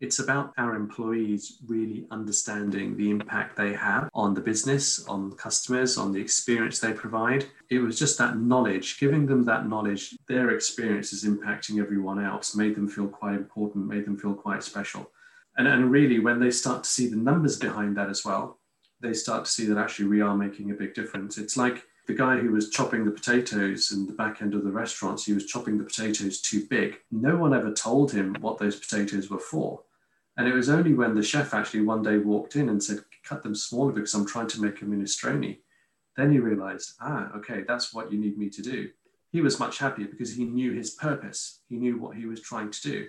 It's 0.00 0.18
about 0.18 0.54
our 0.56 0.74
employees 0.76 1.58
really 1.66 2.06
understanding 2.10 2.96
the 2.96 3.10
impact 3.10 3.54
they 3.54 3.74
have 3.74 4.08
on 4.14 4.32
the 4.32 4.40
business, 4.40 5.06
on 5.06 5.32
customers, 5.32 5.98
on 5.98 6.10
the 6.10 6.20
experience 6.20 6.78
they 6.78 6.94
provide. 6.94 7.44
It 7.68 7.80
was 7.80 7.98
just 7.98 8.16
that 8.16 8.38
knowledge, 8.38 8.98
giving 8.98 9.26
them 9.26 9.44
that 9.44 9.68
knowledge, 9.68 10.16
their 10.26 10.52
experience 10.52 11.12
is 11.12 11.24
impacting 11.24 11.78
everyone 11.78 12.24
else, 12.24 12.56
made 12.56 12.76
them 12.76 12.88
feel 12.88 13.08
quite 13.08 13.34
important, 13.34 13.88
made 13.88 14.06
them 14.06 14.16
feel 14.16 14.32
quite 14.32 14.62
special. 14.62 15.10
And, 15.58 15.68
and 15.68 15.90
really, 15.90 16.18
when 16.18 16.40
they 16.40 16.50
start 16.50 16.84
to 16.84 16.90
see 16.90 17.06
the 17.06 17.16
numbers 17.16 17.58
behind 17.58 17.94
that 17.98 18.08
as 18.08 18.24
well, 18.24 18.58
they 19.02 19.12
start 19.12 19.44
to 19.44 19.50
see 19.50 19.66
that 19.66 19.76
actually 19.76 20.08
we 20.08 20.22
are 20.22 20.34
making 20.34 20.70
a 20.70 20.74
big 20.74 20.94
difference. 20.94 21.36
It's 21.36 21.58
like 21.58 21.84
the 22.06 22.14
guy 22.14 22.38
who 22.38 22.52
was 22.52 22.70
chopping 22.70 23.04
the 23.04 23.10
potatoes 23.10 23.92
in 23.92 24.06
the 24.06 24.14
back 24.14 24.40
end 24.40 24.54
of 24.54 24.64
the 24.64 24.70
restaurants, 24.70 25.26
he 25.26 25.34
was 25.34 25.44
chopping 25.44 25.76
the 25.76 25.84
potatoes 25.84 26.40
too 26.40 26.66
big. 26.70 26.96
No 27.10 27.36
one 27.36 27.52
ever 27.52 27.72
told 27.74 28.12
him 28.12 28.34
what 28.40 28.56
those 28.56 28.76
potatoes 28.76 29.28
were 29.28 29.38
for. 29.38 29.82
And 30.40 30.48
it 30.48 30.54
was 30.54 30.70
only 30.70 30.94
when 30.94 31.14
the 31.14 31.22
chef 31.22 31.52
actually 31.52 31.82
one 31.82 32.02
day 32.02 32.16
walked 32.16 32.56
in 32.56 32.70
and 32.70 32.82
said, 32.82 33.00
cut 33.22 33.42
them 33.42 33.54
smaller 33.54 33.92
because 33.92 34.14
I'm 34.14 34.24
trying 34.24 34.46
to 34.46 34.62
make 34.62 34.80
a 34.80 34.86
minestrone. 34.86 35.58
Then 36.16 36.32
he 36.32 36.38
realized, 36.38 36.94
ah, 36.98 37.30
okay, 37.36 37.62
that's 37.68 37.92
what 37.92 38.10
you 38.10 38.18
need 38.18 38.38
me 38.38 38.48
to 38.48 38.62
do. 38.62 38.88
He 39.32 39.42
was 39.42 39.60
much 39.60 39.76
happier 39.76 40.06
because 40.06 40.34
he 40.34 40.46
knew 40.46 40.72
his 40.72 40.92
purpose. 40.92 41.60
He 41.68 41.76
knew 41.76 41.98
what 41.98 42.16
he 42.16 42.24
was 42.24 42.40
trying 42.40 42.70
to 42.70 42.80
do. 42.80 43.08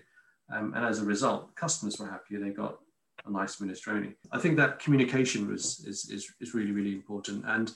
Um, 0.54 0.74
and 0.76 0.84
as 0.84 1.00
a 1.00 1.06
result, 1.06 1.56
customers 1.56 1.98
were 1.98 2.12
happier. 2.12 2.42
They 2.42 2.50
got 2.50 2.80
a 3.26 3.32
nice 3.32 3.56
minestrone. 3.62 4.14
I 4.34 4.38
think 4.38 4.58
that 4.58 4.80
communication 4.80 5.48
was 5.48 5.86
is, 5.88 6.10
is, 6.10 6.34
is 6.42 6.54
really, 6.54 6.74
really 6.74 6.92
important. 6.92 7.46
And, 7.48 7.72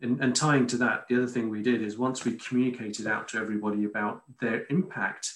and, 0.00 0.20
and 0.22 0.36
tying 0.36 0.68
to 0.68 0.76
that, 0.76 1.08
the 1.08 1.16
other 1.16 1.26
thing 1.26 1.50
we 1.50 1.60
did 1.60 1.82
is 1.82 1.98
once 1.98 2.24
we 2.24 2.36
communicated 2.36 3.08
out 3.08 3.26
to 3.30 3.38
everybody 3.38 3.82
about 3.82 4.22
their 4.40 4.64
impact 4.70 5.32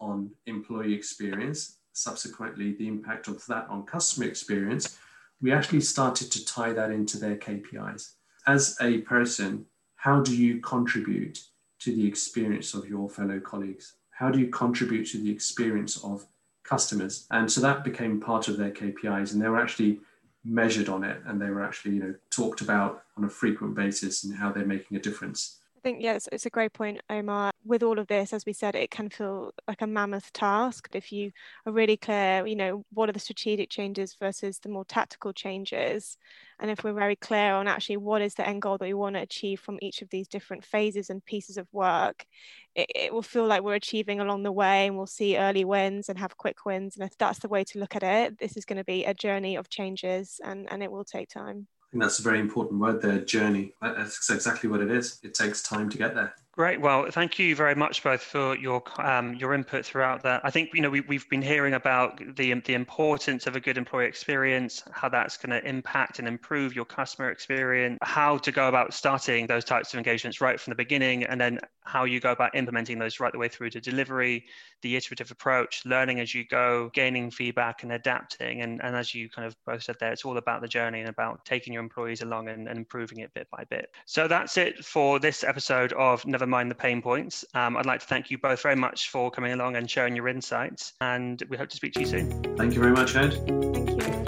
on 0.00 0.30
employee 0.46 0.94
experience 0.94 1.79
subsequently 2.00 2.72
the 2.74 2.88
impact 2.88 3.28
of 3.28 3.44
that 3.46 3.66
on 3.68 3.84
customer 3.84 4.26
experience, 4.26 4.98
we 5.40 5.52
actually 5.52 5.80
started 5.80 6.30
to 6.32 6.44
tie 6.44 6.72
that 6.72 6.90
into 6.90 7.18
their 7.18 7.36
KPIs. 7.36 8.12
As 8.46 8.76
a 8.80 8.98
person, 8.98 9.66
how 9.96 10.20
do 10.20 10.36
you 10.36 10.60
contribute 10.60 11.38
to 11.80 11.94
the 11.94 12.06
experience 12.06 12.74
of 12.74 12.88
your 12.88 13.08
fellow 13.08 13.40
colleagues? 13.40 13.94
How 14.10 14.30
do 14.30 14.38
you 14.38 14.48
contribute 14.48 15.06
to 15.08 15.18
the 15.18 15.30
experience 15.30 16.02
of 16.04 16.26
customers? 16.64 17.26
And 17.30 17.50
so 17.50 17.60
that 17.60 17.84
became 17.84 18.20
part 18.20 18.48
of 18.48 18.56
their 18.56 18.70
KPIs, 18.70 19.32
and 19.32 19.40
they 19.40 19.48
were 19.48 19.60
actually 19.60 20.00
measured 20.44 20.88
on 20.88 21.04
it, 21.04 21.20
and 21.26 21.40
they 21.40 21.50
were 21.50 21.62
actually, 21.62 21.94
you 21.94 22.02
know, 22.02 22.14
talked 22.30 22.60
about 22.60 23.04
on 23.16 23.24
a 23.24 23.28
frequent 23.28 23.74
basis 23.74 24.24
and 24.24 24.34
how 24.34 24.50
they're 24.50 24.66
making 24.66 24.96
a 24.96 25.00
difference 25.00 25.59
I 25.80 25.82
think, 25.82 26.02
yes, 26.02 26.28
it's 26.30 26.44
a 26.44 26.50
great 26.50 26.74
point, 26.74 27.00
Omar. 27.08 27.52
With 27.64 27.82
all 27.82 27.98
of 27.98 28.06
this, 28.06 28.34
as 28.34 28.44
we 28.44 28.52
said, 28.52 28.74
it 28.74 28.90
can 28.90 29.08
feel 29.08 29.52
like 29.66 29.80
a 29.80 29.86
mammoth 29.86 30.30
task. 30.34 30.88
But 30.92 30.98
If 30.98 31.10
you 31.10 31.32
are 31.64 31.72
really 31.72 31.96
clear, 31.96 32.46
you 32.46 32.54
know, 32.54 32.84
what 32.92 33.08
are 33.08 33.12
the 33.12 33.18
strategic 33.18 33.70
changes 33.70 34.14
versus 34.20 34.58
the 34.58 34.68
more 34.68 34.84
tactical 34.84 35.32
changes? 35.32 36.18
And 36.58 36.70
if 36.70 36.84
we're 36.84 36.92
very 36.92 37.16
clear 37.16 37.54
on 37.54 37.66
actually 37.66 37.96
what 37.96 38.20
is 38.20 38.34
the 38.34 38.46
end 38.46 38.60
goal 38.60 38.76
that 38.76 38.84
we 38.84 38.92
want 38.92 39.16
to 39.16 39.22
achieve 39.22 39.58
from 39.60 39.78
each 39.80 40.02
of 40.02 40.10
these 40.10 40.28
different 40.28 40.66
phases 40.66 41.08
and 41.08 41.24
pieces 41.24 41.56
of 41.56 41.66
work, 41.72 42.26
it, 42.74 42.86
it 42.94 43.12
will 43.14 43.22
feel 43.22 43.46
like 43.46 43.62
we're 43.62 43.74
achieving 43.74 44.20
along 44.20 44.42
the 44.42 44.52
way 44.52 44.86
and 44.86 44.98
we'll 44.98 45.06
see 45.06 45.38
early 45.38 45.64
wins 45.64 46.10
and 46.10 46.18
have 46.18 46.36
quick 46.36 46.66
wins. 46.66 46.98
And 46.98 47.06
if 47.06 47.16
that's 47.16 47.38
the 47.38 47.48
way 47.48 47.64
to 47.64 47.78
look 47.78 47.96
at 47.96 48.02
it, 48.02 48.38
this 48.38 48.58
is 48.58 48.66
going 48.66 48.76
to 48.76 48.84
be 48.84 49.06
a 49.06 49.14
journey 49.14 49.56
of 49.56 49.70
changes 49.70 50.40
and, 50.44 50.70
and 50.70 50.82
it 50.82 50.92
will 50.92 51.04
take 51.04 51.30
time 51.30 51.68
think 51.90 52.02
that's 52.02 52.20
a 52.20 52.22
very 52.22 52.38
important 52.38 52.80
word 52.80 53.02
there, 53.02 53.18
journey. 53.18 53.74
That's 53.82 54.30
exactly 54.30 54.70
what 54.70 54.80
it 54.80 54.90
is. 54.90 55.18
It 55.22 55.34
takes 55.34 55.62
time 55.62 55.90
to 55.90 55.98
get 55.98 56.14
there. 56.14 56.34
Great. 56.60 56.78
Well, 56.78 57.06
thank 57.10 57.38
you 57.38 57.56
very 57.56 57.74
much 57.74 58.02
both 58.02 58.20
for 58.20 58.54
your 58.54 58.82
um, 58.98 59.32
your 59.36 59.54
input 59.54 59.82
throughout 59.82 60.22
that. 60.24 60.42
I 60.44 60.50
think 60.50 60.68
you 60.74 60.82
know 60.82 60.90
we, 60.90 61.00
we've 61.00 61.26
been 61.30 61.40
hearing 61.40 61.72
about 61.72 62.20
the 62.36 62.52
the 62.52 62.74
importance 62.74 63.46
of 63.46 63.56
a 63.56 63.60
good 63.60 63.78
employee 63.78 64.04
experience, 64.04 64.82
how 64.92 65.08
that's 65.08 65.38
going 65.38 65.58
to 65.58 65.66
impact 65.66 66.18
and 66.18 66.28
improve 66.28 66.76
your 66.76 66.84
customer 66.84 67.30
experience, 67.30 67.96
how 68.02 68.36
to 68.36 68.52
go 68.52 68.68
about 68.68 68.92
starting 68.92 69.46
those 69.46 69.64
types 69.64 69.94
of 69.94 69.96
engagements 69.96 70.42
right 70.42 70.60
from 70.60 70.72
the 70.72 70.74
beginning, 70.74 71.24
and 71.24 71.40
then 71.40 71.60
how 71.90 72.04
you 72.04 72.20
go 72.20 72.30
about 72.30 72.54
implementing 72.54 72.98
those 72.98 73.20
right 73.20 73.32
the 73.32 73.38
way 73.38 73.48
through 73.48 73.70
to 73.70 73.80
delivery, 73.80 74.44
the 74.82 74.96
iterative 74.96 75.30
approach, 75.30 75.82
learning 75.84 76.20
as 76.20 76.34
you 76.34 76.44
go, 76.44 76.90
gaining 76.94 77.30
feedback 77.30 77.82
and 77.82 77.92
adapting. 77.92 78.60
And, 78.60 78.80
and 78.82 78.94
as 78.94 79.14
you 79.14 79.28
kind 79.28 79.46
of 79.46 79.56
both 79.66 79.82
said 79.82 79.96
there, 79.98 80.12
it's 80.12 80.24
all 80.24 80.36
about 80.36 80.60
the 80.60 80.68
journey 80.68 81.00
and 81.00 81.08
about 81.08 81.44
taking 81.44 81.72
your 81.72 81.82
employees 81.82 82.22
along 82.22 82.48
and, 82.48 82.68
and 82.68 82.78
improving 82.78 83.18
it 83.18 83.34
bit 83.34 83.48
by 83.50 83.64
bit. 83.68 83.90
So 84.06 84.28
that's 84.28 84.56
it 84.56 84.84
for 84.84 85.18
this 85.18 85.42
episode 85.42 85.92
of 85.94 86.24
Never 86.26 86.46
Mind 86.50 86.70
the 86.70 86.74
Pain 86.74 87.00
Points. 87.00 87.44
Um, 87.54 87.76
I'd 87.76 87.86
like 87.86 88.00
to 88.00 88.06
thank 88.06 88.30
you 88.30 88.38
both 88.38 88.60
very 88.62 88.76
much 88.76 89.08
for 89.08 89.30
coming 89.30 89.52
along 89.52 89.76
and 89.76 89.90
sharing 89.90 90.14
your 90.14 90.28
insights. 90.28 90.92
And 91.00 91.42
we 91.48 91.56
hope 91.56 91.70
to 91.70 91.76
speak 91.76 91.94
to 91.94 92.00
you 92.00 92.06
soon. 92.06 92.42
Thank 92.56 92.74
you 92.74 92.80
very 92.80 92.92
much, 92.92 93.16
Ed. 93.16 93.32
Thank 93.46 93.90
you. 93.90 94.19